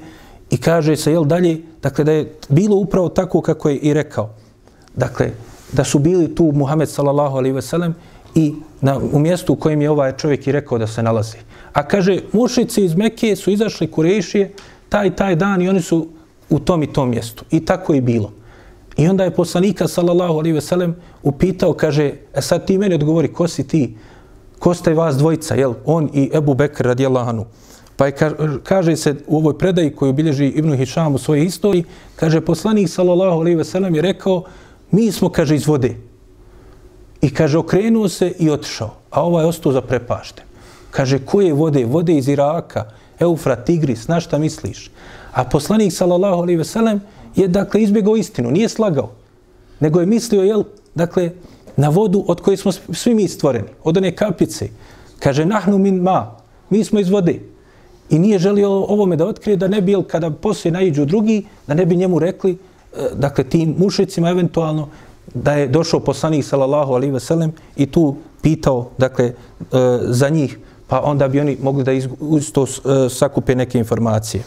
[0.50, 4.30] i kaže se, jel dalje, dakle da je bilo upravo tako kako je i rekao.
[4.96, 5.32] Dakle,
[5.72, 7.96] da su bili tu Muhammed sallallahu alaihi ve sellem
[8.36, 11.38] i na, u mjestu u kojem je ovaj čovjek i rekao da se nalazi.
[11.74, 14.52] A kaže, mušici iz Mekije su izašli kurešije
[14.90, 16.08] taj taj dan i oni su
[16.50, 17.46] u tom i tom mjestu.
[17.52, 18.32] I tako je bilo.
[18.98, 23.34] I onda je poslanika sallallahu alaihi ve sellem upitao, kaže, e sad ti meni odgovori,
[23.34, 23.96] ko si ti?
[24.60, 25.56] Ko ste vas dvojica?
[25.56, 25.74] Jel?
[25.86, 27.46] On i Ebu Bekr radijallahu anhu.
[28.00, 28.14] Pa je,
[28.64, 31.84] kaže se u ovoj predaji koju bilježi Ibnu Hišam u svojoj istoriji,
[32.16, 34.44] kaže poslanik sallallahu alejhi ve sellem je rekao
[34.92, 35.96] mi smo kaže iz vode.
[37.22, 40.44] I kaže okrenuo se i otišao, a ovaj ostao za prepašte.
[40.92, 41.84] Kaže koje vode?
[41.86, 42.86] Vode iz Iraka,
[43.20, 44.92] Eufra, Tigris, na šta misliš?
[45.34, 47.02] A poslanik sallallahu alejhi ve sellem
[47.36, 49.12] je dakle izbjegao istinu, nije slagao,
[49.80, 50.64] nego je mislio jel
[50.96, 51.32] dakle
[51.76, 54.70] na vodu od koje smo svi mi stvoreni, od one kapice.
[55.20, 56.36] Kaže nahnu min ma,
[56.70, 57.59] mi smo iz vode.
[58.10, 61.86] I nije želio ovome da otkrije da ne bi, kada poslije naiđu drugi, da ne
[61.86, 64.88] bi njemu rekli, e, dakle, tim mušicima eventualno,
[65.34, 69.34] da je došao poslanik sallallahu alaihi ve sellem i tu pitao, dakle, e,
[70.02, 70.58] za njih,
[70.88, 74.44] pa onda bi oni mogli da isto to e, sakupe neke informacije.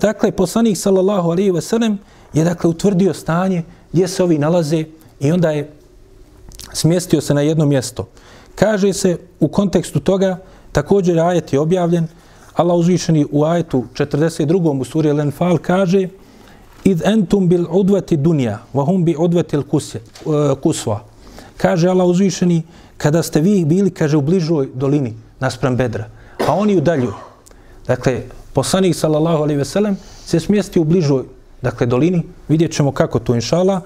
[0.00, 1.98] Dakle, poslanik sallallahu alaihi ve sellem
[2.32, 3.62] je, dakle, utvrdio stanje
[3.92, 4.84] gdje se ovi nalaze
[5.20, 5.70] i onda je
[6.72, 8.08] smjestio se na jedno mjesto.
[8.54, 10.38] Kaže se u kontekstu toga,
[10.72, 12.06] također ajet je objavljen,
[12.60, 14.80] Allah uzvišeni u ajetu 42.
[14.80, 16.08] u suri Al-Anfal kaže
[16.84, 19.60] Id entum bil udvati dunja, wa hum bi udvati eh,
[20.62, 21.00] kusva.
[21.56, 22.62] Kaže Allah uzvišeni,
[22.96, 26.04] kada ste vi bili, kaže, u bližoj dolini, naspram bedra,
[26.48, 27.12] a oni u dalju
[27.86, 29.96] Dakle, poslanik, sallallahu alaihi ve sellem,
[30.26, 31.24] se smjesti u bližoj,
[31.62, 33.80] dakle, dolini, vidjet ćemo kako to, inšala,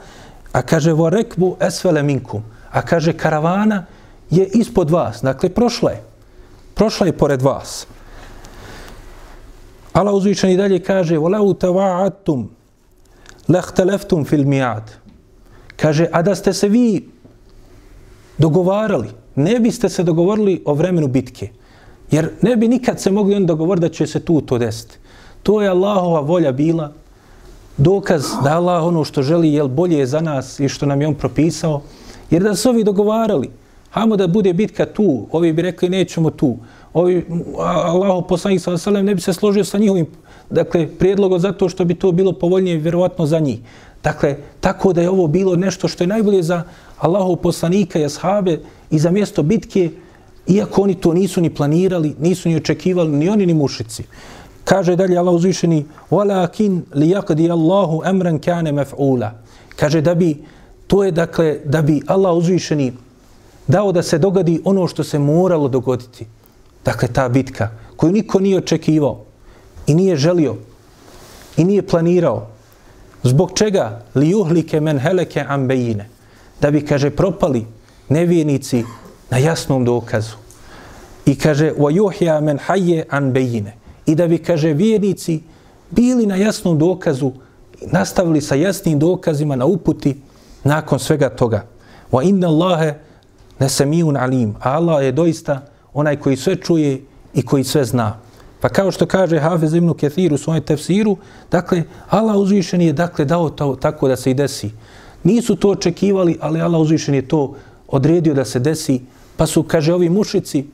[0.53, 3.87] a kaže, vo rekbu esvele minkum, a kaže, karavana
[4.31, 6.03] je ispod vas, dakle, prošla je,
[6.75, 7.87] prošla je pored vas.
[9.94, 12.48] Allah uzvišen i dalje kaže وَلَوْ تَوَعَتُمْ
[13.50, 14.84] لَهْتَلَفْتُمْ فِي الْمِيَادِ
[15.76, 17.08] Kaže, a da ste se vi
[18.38, 21.50] dogovarali, ne biste se dogovorili o vremenu bitke.
[22.12, 24.98] Jer ne bi nikad se mogli on dogovoriti da će se tu to desiti.
[25.44, 26.92] To je Allahova volja bila,
[27.78, 31.08] dokaz da Allah ono što želi je bolje je za nas i što nam je
[31.08, 31.82] on propisao.
[32.32, 33.50] Jer da se ovi dogovarali,
[33.90, 36.58] hajmo da bude bitka tu, ovi bi rekli nećemo tu,
[36.94, 37.26] ovi,
[37.60, 40.06] Allahu poslanik sa sallam ne bi se složio sa njihovim
[40.50, 43.60] dakle, prijedlogom zato što bi to bilo povoljnije vjerovatno za njih.
[44.04, 46.64] Dakle, tako da je ovo bilo nešto što je najbolje za
[47.00, 48.60] Allahu poslanika i ashabe
[48.92, 49.90] i za mjesto bitke,
[50.48, 54.04] iako oni to nisu ni planirali, nisu ni očekivali, ni oni ni mušici.
[54.64, 59.30] Kaže dalje Allah uzvišeni وَلَاكِنْ لِيَقْدِيَ اللَّهُ أَمْرًا كَانَ مَفْعُولًا
[59.76, 60.38] Kaže da bi,
[60.88, 62.94] to je dakle, da bi Allah uzvišeni
[63.68, 66.26] dao da se dogodi ono što se moralo dogoditi.
[66.85, 69.25] Dakle, ta bitka koju niko nije očekivao
[69.87, 70.57] i nije želio
[71.57, 72.47] i nije planirao.
[73.23, 74.03] Zbog čega?
[74.15, 76.09] Li uhlike men heleke ambejine.
[76.61, 77.67] Da bi, kaže, propali
[78.09, 78.85] nevijenici
[79.31, 80.37] na jasnom dokazu.
[81.27, 83.75] I kaže, wa juhja men haje ambejine.
[84.07, 85.43] I da bi, kaže, vjernici
[85.91, 87.33] bili na jasnom dokazu,
[87.81, 90.21] nastavili sa jasnim dokazima na uputi
[90.65, 91.67] nakon svega toga.
[92.13, 92.95] Wa inna Allahe
[93.59, 94.55] nesemijun alim.
[94.61, 95.61] Allah je doista
[95.95, 97.03] onaj koji sve čuje
[97.35, 98.17] i koji sve zna.
[98.61, 101.17] Pa kao što kaže Hafez ibn Kathir u svojem tefsiru,
[101.51, 104.71] dakle, Allah uzvišen je dakle, dao to, tako da se i desi.
[105.25, 107.55] Nisu to očekivali, ali Allah uzvišen je to
[107.89, 109.01] odredio da se desi.
[109.37, 110.65] Pa su, kaže, ovi mušici,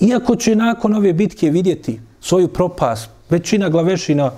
[0.00, 4.30] iako će nakon ove bitke vidjeti svoju propast, većina glavešina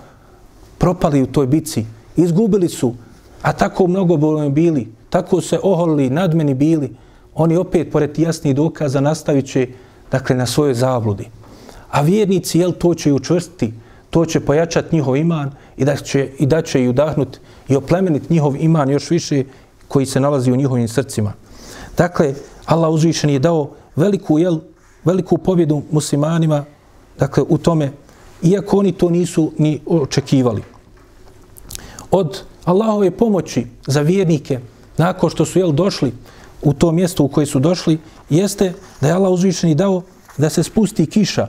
[0.78, 1.84] propali u toj bitci,
[2.16, 2.94] izgubili su,
[3.42, 4.16] a tako mnogo
[4.50, 6.96] bili, tako se oholili, nadmeni bili,
[7.34, 9.68] oni opet, pored jasnih dokaza, nastavit će
[10.12, 11.28] dakle, na svojoj zabludi.
[11.90, 13.72] A vjernici, jel, to će i učvrstiti,
[14.10, 17.38] to će pojačati njihov iman i da će i, da će i udahnuti
[17.68, 19.44] i oplemeniti njihov iman još više
[19.88, 21.32] koji se nalazi u njihovim srcima.
[21.96, 22.34] Dakle,
[22.66, 24.58] Allah uzvišen je dao veliku, jel,
[25.04, 26.64] veliku pobjedu muslimanima,
[27.18, 27.92] dakle, u tome,
[28.42, 30.62] iako oni to nisu ni očekivali.
[32.10, 34.60] Od Allahove pomoći za vjernike,
[34.96, 36.12] nakon što su, jel, došli
[36.62, 37.98] u to mjesto u koje su došli,
[38.30, 40.02] jeste da je Allah uzvišeni dao
[40.38, 41.48] da se spusti kiša.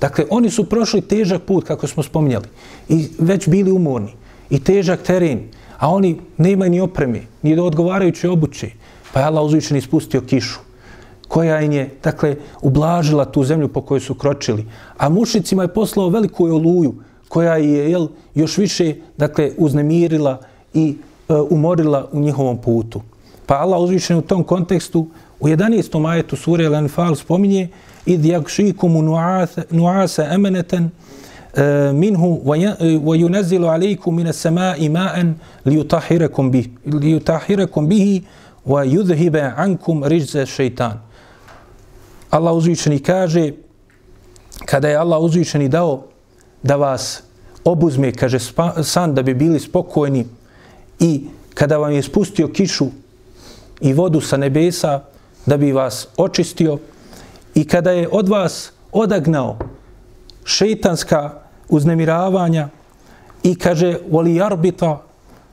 [0.00, 2.46] Dakle, oni su prošli težak put, kako smo spominjali,
[2.88, 4.12] i već bili umorni,
[4.50, 5.48] i težak teren,
[5.78, 8.70] a oni nema ni opreme, ni do odgovarajuće obuće,
[9.12, 10.66] pa je Allah uzvišeni spustio kišu
[11.28, 14.66] koja im je, dakle, ublažila tu zemlju po kojoj su kročili.
[14.98, 16.94] A mušicima je poslao veliku oluju
[17.28, 20.38] koja je jel, još više, dakle, uznemirila
[20.74, 20.96] i
[21.28, 23.00] e, umorila u njihovom putu.
[23.46, 25.06] Pa Allah uzvišen u tom kontekstu
[25.40, 26.00] u 11.
[26.00, 27.68] majetu sure Al-Anfal spominje
[28.06, 29.04] id yakšikum
[29.70, 30.90] nu'asa amanatan
[31.54, 32.40] eh, minhu
[33.04, 35.34] wa yunazzilu alaykum min as-sama'i ma'an
[35.64, 38.24] liyutahhirakum bihi liyutahhirakum bihi
[38.64, 40.98] wa yudhhiba ankum rijza ash-shaytan
[42.30, 43.52] Allah uzvišeni kaže
[44.64, 46.02] kada je Allah uzvišeni dao
[46.62, 47.22] da vas
[47.64, 48.38] obuzme, kaže
[48.82, 50.26] san da bi bili spokojni
[51.00, 51.24] i
[51.54, 52.86] kada vam je spustio kišu
[53.80, 55.00] i vodu sa nebesa
[55.46, 56.78] da bi vas očistio
[57.54, 59.58] i kada je od vas odagnao
[60.44, 61.30] šeitanska
[61.68, 62.68] uznemiravanja
[63.42, 65.02] i kaže voli arbita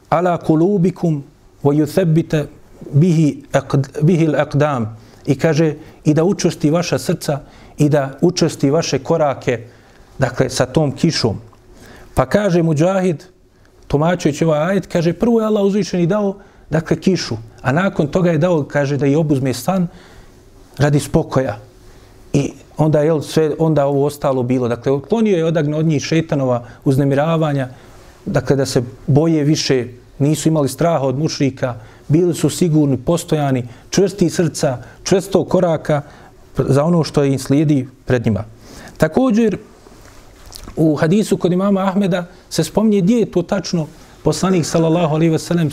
[0.09, 1.23] ala kulubikum
[1.63, 2.45] wa yuthabbita
[2.91, 3.43] bihi,
[4.01, 4.85] bihi al-aqdam.
[5.25, 7.39] I kaže i da učusti vaša srca
[7.77, 9.67] i da učusti vaše korake
[10.17, 11.39] dakle sa tom kišom.
[12.13, 13.23] Pa kaže Mujahid
[13.87, 16.35] tumačujući ovaj ajet kaže prvo je Allah uzvišeni dao
[16.73, 17.37] dakle kišu.
[17.61, 19.87] A nakon toga je dao kaže da i obuzme stan
[20.77, 21.57] radi spokoja.
[22.33, 24.67] I onda je sve onda ovo ostalo bilo.
[24.67, 27.67] Dakle otklonio je odagno od njih šetanova uznemiravanja.
[28.25, 29.87] Dakle da se boje više
[30.19, 31.75] nisu imali straha od mušrika
[32.07, 36.01] bili su sigurni, postojani, čvrsti srca, čvrsto koraka
[36.57, 38.43] za ono što im slijedi pred njima.
[38.97, 39.57] Također,
[40.75, 43.87] u hadisu kod imama Ahmeda se spominje gdje je to tačno
[44.23, 45.69] poslanik sallallahu alaihi wasallam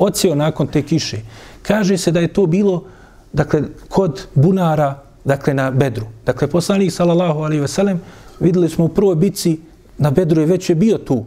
[0.00, 1.20] ocio nakon te kiše.
[1.62, 2.84] Kaže se da je to bilo
[3.32, 6.06] dakle, kod bunara dakle, na Bedru.
[6.26, 8.00] Dakle, poslanik sallallahu alaihi veselem,
[8.40, 9.58] videli smo u prvoj bici
[9.98, 11.24] na Bedru je već je bio tu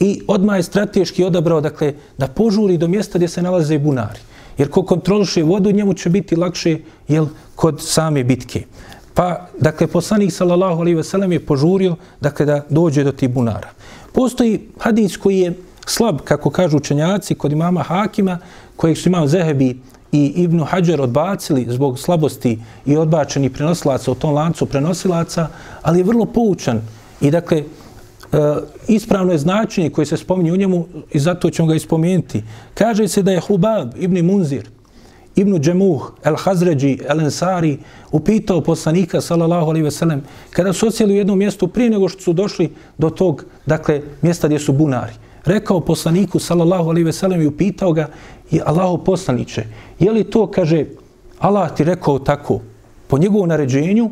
[0.00, 4.20] i odmah je strateški odabrao dakle, da požuri do mjesta gdje se nalaze bunari.
[4.58, 8.64] Jer ko kontroliše vodu, njemu će biti lakše jel, kod same bitke.
[9.14, 13.70] Pa, dakle, poslanik sallallahu alaihi veselem, je požurio dakle, da dođe do tih bunara.
[14.12, 15.52] Postoji hadis koji je
[15.90, 18.38] slab, kako kažu učenjaci, kod imama Hakima,
[18.76, 19.80] kojeg su imam Zehebi
[20.12, 25.48] i Ibnu Hajar odbacili zbog slabosti i odbačeni prenosilaca u tom lancu prenosilaca,
[25.82, 26.80] ali je vrlo poučan.
[27.20, 27.64] I dakle,
[28.32, 28.36] E,
[28.88, 32.42] ispravno je značenje koje se spominje u njemu i zato ćemo ga ispomenuti.
[32.74, 34.68] Kaže se da je Hubab ibn Munzir,
[35.36, 37.78] ibn Džemuh, el Hazređi, el Ensari,
[38.12, 42.22] upitao poslanika, sallallahu alaihi ve sellem, kada su ocijeli u jednom mjestu prije nego što
[42.22, 45.12] su došli do tog, dakle, mjesta gdje su bunari.
[45.44, 48.08] Rekao poslaniku, sallallahu alejhi ve sellem, i upitao ga,
[48.50, 49.64] i Allahu poslanice,
[49.98, 50.84] je li to, kaže,
[51.38, 52.60] Allah ti rekao tako,
[53.06, 54.10] po njegovom naređenju,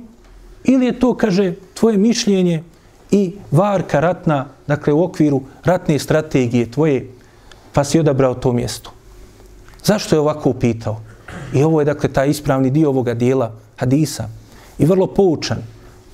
[0.65, 2.63] ili je to, kaže, tvoje mišljenje,
[3.11, 7.11] i varka ratna, dakle u okviru ratne strategije tvoje,
[7.73, 8.91] pa si odabrao to mjesto.
[9.85, 11.01] Zašto je ovako upitao?
[11.55, 14.29] I ovo je dakle taj ispravni dio ovoga dijela hadisa.
[14.79, 15.59] I vrlo poučan.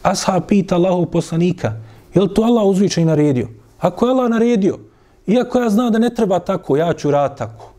[0.03, 1.73] Ashab pita Allahov poslanika,
[2.15, 3.49] je li to Allah uzvičaj naredio?
[3.79, 4.79] Ako je Allah naredio,
[5.27, 7.73] iako ja znam da ne treba tako, ja ću rad tako.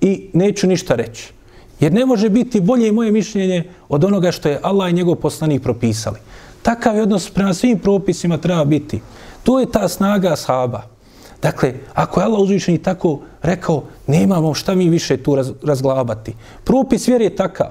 [0.00, 1.32] I neću ništa reći.
[1.80, 5.62] Jer ne može biti bolje moje mišljenje od onoga što je Allah i njegov poslanik
[5.62, 6.18] propisali.
[6.62, 9.00] Takav je odnos prema svim propisima treba biti.
[9.42, 10.82] To je ta snaga ashaba.
[11.42, 16.34] Dakle, ako je Allah uzvišeni tako rekao, nemamo šta mi više tu raz, razglabati.
[16.64, 17.70] Propis vjer je takav.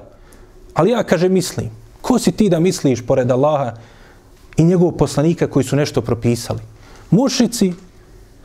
[0.74, 1.70] Ali ja, kaže, mislim.
[2.00, 3.72] Ko si ti da misliš pored Allaha
[4.56, 6.60] i njegovog poslanika koji su nešto propisali?
[7.10, 7.72] Mušici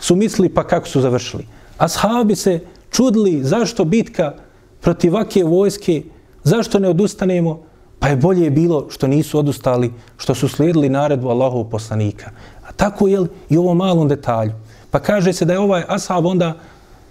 [0.01, 1.47] su mislili pa kako su završili.
[1.77, 4.33] Ashabi se čudili zašto bitka
[4.81, 6.03] protiv vake vojske,
[6.43, 7.71] zašto ne odustanemo,
[8.01, 12.31] Pa je bolje bilo što nisu odustali, što su slijedili naredbu Allahov poslanika.
[12.67, 14.51] A tako je i u ovom malom detalju.
[14.91, 16.55] Pa kaže se da je ovaj ashab onda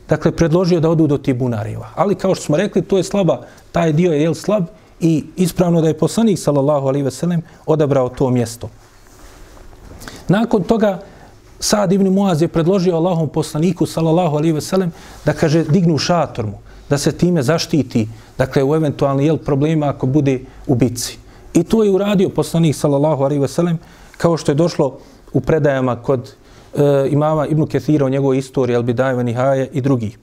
[0.08, 1.88] dakle, predložio da odu do Tibunareva.
[1.94, 4.64] Ali kao što smo rekli, to je slaba, taj dio je jel, slab
[5.00, 8.68] i ispravno da je poslanik sallallahu alaihi ve sellem odabrao to mjesto.
[10.28, 10.98] Nakon toga
[11.60, 14.92] Sad ibn Muaz je predložio Allahom poslaniku sallallahu alaihi ve sellem
[15.24, 16.58] da kaže dignu šator mu
[16.90, 18.08] da se time zaštiti,
[18.38, 21.18] dakle, u eventualni jel, problema ako bude u bici.
[21.54, 23.78] I to je uradio poslanik, sallallahu alaihi sellem
[24.16, 24.98] kao što je došlo
[25.32, 26.34] u predajama kod
[26.74, 30.16] e, imama Ibnu Kethira o njegovoj istoriji, Al Bidajeva Nihaje i drugi.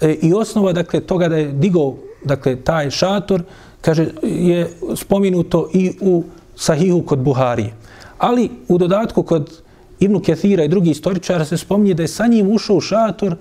[0.00, 3.42] E, I osnova, dakle, toga da je digao, dakle, taj šator,
[3.80, 6.24] kaže, je spominuto i u
[6.56, 7.72] Sahihu kod Buharije.
[8.18, 9.62] Ali u dodatku kod
[10.00, 13.36] Ibnu Kethira i drugi istoričara se spominje da je sa njim ušao u šator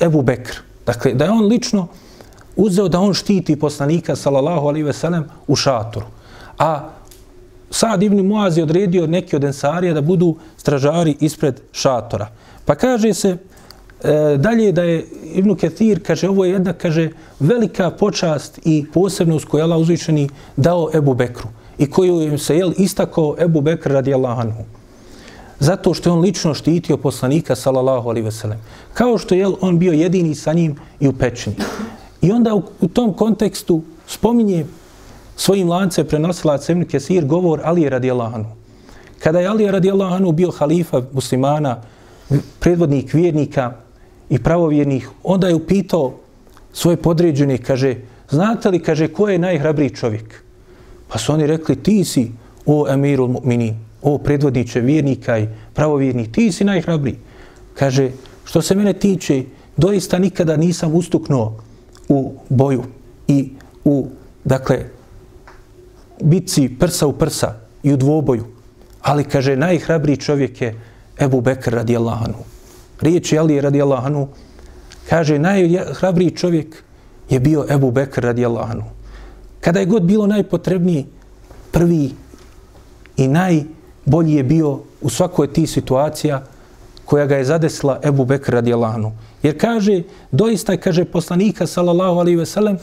[0.00, 0.56] Ebu Bekr.
[0.86, 1.88] Dakle, da je on lično
[2.56, 6.06] uzeo da on štiti poslanika sallallahu alaihi ve sellem u šatoru.
[6.58, 6.88] A
[7.70, 12.26] Sad ibn Muaz je odredio neki od ensarija da budu stražari ispred šatora.
[12.64, 17.90] Pa kaže se e, dalje da je Ibn Ketir, kaže, ovo je jedna, kaže, velika
[17.90, 21.48] počast i posebnost koju je Allah uzvišeni dao Ebu Bekru
[21.78, 24.54] i koju je se jel, istakao Ebu Bekr radi Allahanu.
[25.60, 28.58] Zato što je on lično štitio poslanika, sallallahu alaihi ve sellem.
[28.94, 31.56] Kao što je on bio jedini sa njim i u pećini.
[32.22, 34.66] I onda u, u tom kontekstu spominje
[35.36, 38.50] svojim lance prenosila Cemni Kesir govor Ali radijallahu anhu.
[39.18, 41.76] Kada je Ali radijallahu anhu bio halifa muslimana,
[42.60, 43.72] predvodnik vjernika
[44.30, 46.12] i pravovjernih, onda je upitao
[46.72, 47.96] svoje podređene, kaže,
[48.30, 50.42] znate li, kaže, ko je najhrabriji čovjek?
[51.08, 52.32] Pa su oni rekli, ti si,
[52.66, 57.18] o emirul mu'minin, o predvodniče vjernika i pravovjernih, ti si najhrabriji.
[57.74, 58.10] Kaže,
[58.44, 59.44] što se mene tiče,
[59.76, 61.56] doista nikada nisam ustuknuo
[62.08, 62.84] u boju
[63.28, 63.52] i
[63.84, 64.08] u,
[64.44, 64.84] dakle,
[66.22, 68.44] bitci prsa u prsa i u dvoboju.
[69.02, 70.80] Ali, kaže, najhrabriji čovjek je
[71.20, 72.44] Ebu Bekr radijallahu anhu.
[73.00, 74.28] Riječ je Ali radijallahu anhu,
[75.08, 76.82] kaže, najhrabriji čovjek
[77.30, 78.88] je bio Ebu Bekr radijallahu anhu.
[79.60, 81.06] Kada je god bilo najpotrebniji,
[81.72, 82.10] prvi
[83.16, 83.28] i
[84.04, 86.42] bolji je bio u svakoj ti situacija
[87.04, 89.12] koja ga je zadesila Ebu Bekr radijallahu.
[89.42, 92.78] Jer kaže, doista kaže poslanika sallallahu alaihi ve sellem,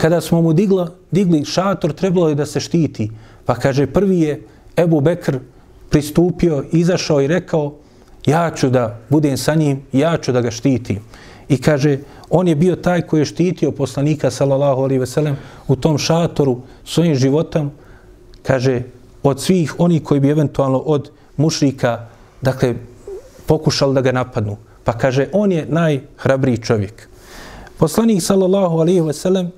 [0.00, 3.10] kada smo mu digla, digli šator, trebalo je da se štiti.
[3.44, 4.42] Pa kaže, prvi je
[4.76, 5.38] Ebu Bekr
[5.88, 7.74] pristupio, izašao i rekao,
[8.26, 10.98] ja ću da budem sa njim, ja ću da ga štitim.
[11.48, 11.98] I kaže,
[12.30, 15.36] on je bio taj koji je štitio poslanika sallallahu alaihi ve sellem
[15.68, 17.70] u tom šatoru svojim životom,
[18.42, 18.82] kaže,
[19.22, 22.06] od svih oni koji bi eventualno od mušrika,
[22.40, 22.74] dakle,
[23.46, 24.56] pokušali da ga napadnu.
[24.84, 27.08] Pa kaže, on je najhrabriji čovjek.
[27.78, 29.50] Poslanik, sallallahu alaihi ve sellem,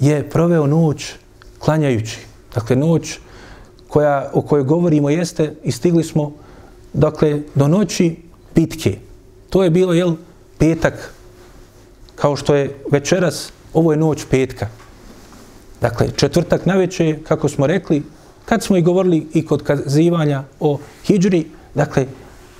[0.00, 1.12] je proveo noć
[1.58, 2.18] klanjajući.
[2.54, 3.18] Dakle, noć
[3.88, 6.32] koja, o kojoj govorimo jeste i stigli smo
[6.92, 8.16] dakle, do noći
[8.54, 8.98] bitke.
[9.50, 10.14] To je bilo, jel,
[10.58, 11.14] petak,
[12.14, 14.68] kao što je večeras, ovo je noć petka.
[15.80, 18.02] Dakle, četvrtak na večer, kako smo rekli,
[18.48, 22.06] kad smo i govorili i kod kazivanja o hijđri, dakle,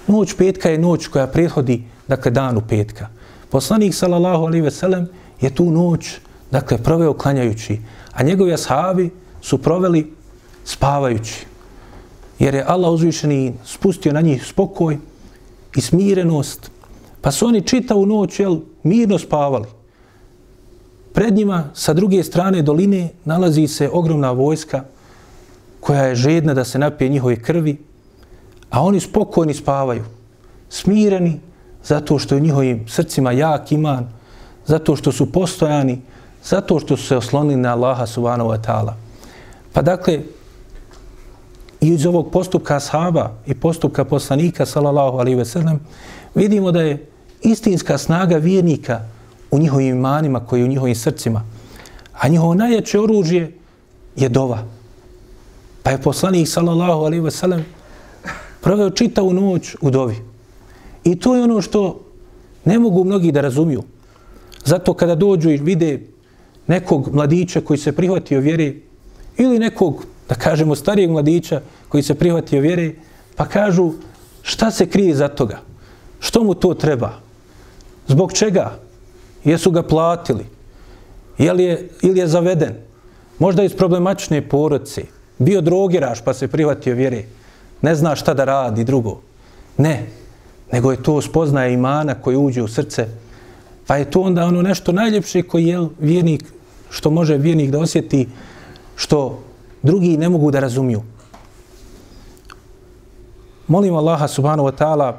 [0.07, 3.09] noć petka je noć koja prethodi dakle, danu petka.
[3.51, 5.09] Poslanik, sallallahu alaihi ve sellem,
[5.41, 6.11] je tu noć,
[6.51, 7.79] dakle, proveo klanjajući,
[8.13, 9.11] a njegovi ashabi
[9.41, 10.13] su proveli
[10.65, 11.47] spavajući.
[12.39, 14.99] Jer je Allah uzvišeni spustio na njih spokoj
[15.77, 16.71] i smirenost,
[17.21, 19.67] pa su oni čitavu noć, jel, mirno spavali.
[21.13, 24.85] Pred njima, sa druge strane doline, nalazi se ogromna vojska
[25.81, 27.77] koja je žedna da se napije njihove krvi,
[28.71, 30.05] a oni spokojni spavaju,
[30.69, 31.41] smireni,
[31.85, 34.09] zato što je u njihovim srcima jak iman,
[34.67, 36.01] zato što su postojani,
[36.45, 38.93] zato što su se oslonili na Allaha subhanahu wa ta'ala.
[39.73, 40.21] Pa dakle,
[41.81, 45.81] i iz ovog postupka ashaba i postupka poslanika, sallallahu alaihi ve sellem,
[46.35, 47.07] vidimo da je
[47.43, 49.01] istinska snaga vjernika
[49.51, 51.45] u njihovim imanima, koji je u njihovim srcima.
[52.13, 53.53] A njihovo najjače oružje
[54.17, 54.78] je dova.
[55.89, 57.65] Pa je poslanik, sallallahu alaihi ve sellem,
[58.61, 60.17] proveo čitavu noć u dovi.
[61.05, 62.01] I to je ono što
[62.65, 63.83] ne mogu mnogi da razumiju.
[64.65, 66.03] Zato kada dođu i vide
[66.67, 68.75] nekog mladića koji se prihvatio vjere
[69.37, 72.93] ili nekog, da kažemo, starijeg mladića koji se prihvatio vjere,
[73.37, 73.93] pa kažu
[74.43, 75.63] šta se krije za toga?
[76.21, 77.17] Što mu to treba?
[78.09, 78.79] Zbog čega?
[79.45, 80.45] Jesu ga platili?
[81.39, 82.77] Je li je, ili je zaveden?
[83.39, 85.18] Možda iz problematične porodce.
[85.39, 87.25] Bio drogiraš pa se prihvatio vjere.
[87.83, 89.21] Ne zna šta da radi drugo.
[89.77, 90.07] Ne
[90.73, 93.09] nego je to spoznaje imana koji uđe u srce,
[93.87, 96.45] pa je to onda ono nešto najljepše koji je vjernik,
[96.91, 98.29] što može vjernik da osjeti,
[98.97, 99.43] što
[99.83, 101.03] drugi ne mogu da razumiju.
[103.67, 105.13] Molim Allaha subhanahu wa ta'ala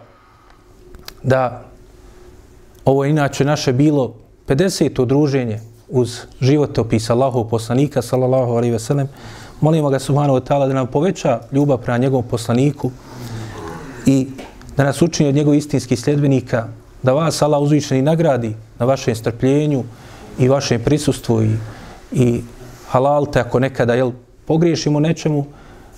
[1.24, 1.66] da
[2.86, 4.14] ovo je inače naše bilo
[4.48, 5.06] 50.
[5.06, 5.60] druženje
[5.90, 9.08] uz životopis Allahov poslanika sallallahu alaihi ve sellem.
[9.62, 12.92] Molimo ga subhanahu wa ta'ala da nam poveća ljubav prema njegovom poslaniku
[14.06, 14.28] i
[14.78, 16.68] da nas učini od njegovih istinskih sljedbenika,
[17.04, 19.84] da vas Allah uzvišeni nagradi na vašem strpljenju
[20.40, 21.58] i vašem prisustvu i,
[22.12, 22.42] i
[22.88, 24.12] halalte ako nekada jel,
[24.46, 25.46] pogriješimo nečemu,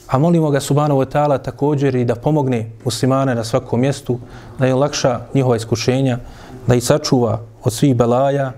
[0.07, 4.20] a molimo ga Subhanahu wa ta'ala također i da pomogne muslimane na svakom mjestu,
[4.59, 6.18] da je lakša njihova iskušenja,
[6.68, 8.51] da ih sačuva od svih belaja.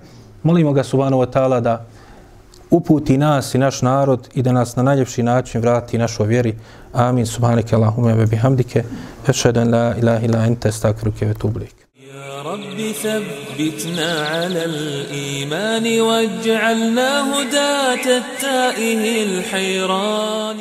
[0.44, 1.86] Molimo ga Subhanahu wa ta'ala da
[2.73, 6.55] uputi nas i naš narod i da nas na najljepši način vrati našoj vjeri.
[6.93, 7.27] Amin.
[7.27, 8.85] Subhanike Allahume ve bihamdike.
[9.29, 11.75] Ešhedu en la ilaha illa ente stakruke ve tublik.
[12.15, 20.59] يا رب ثبتنا على الإيمان واجعلنا هداة التائه الحيران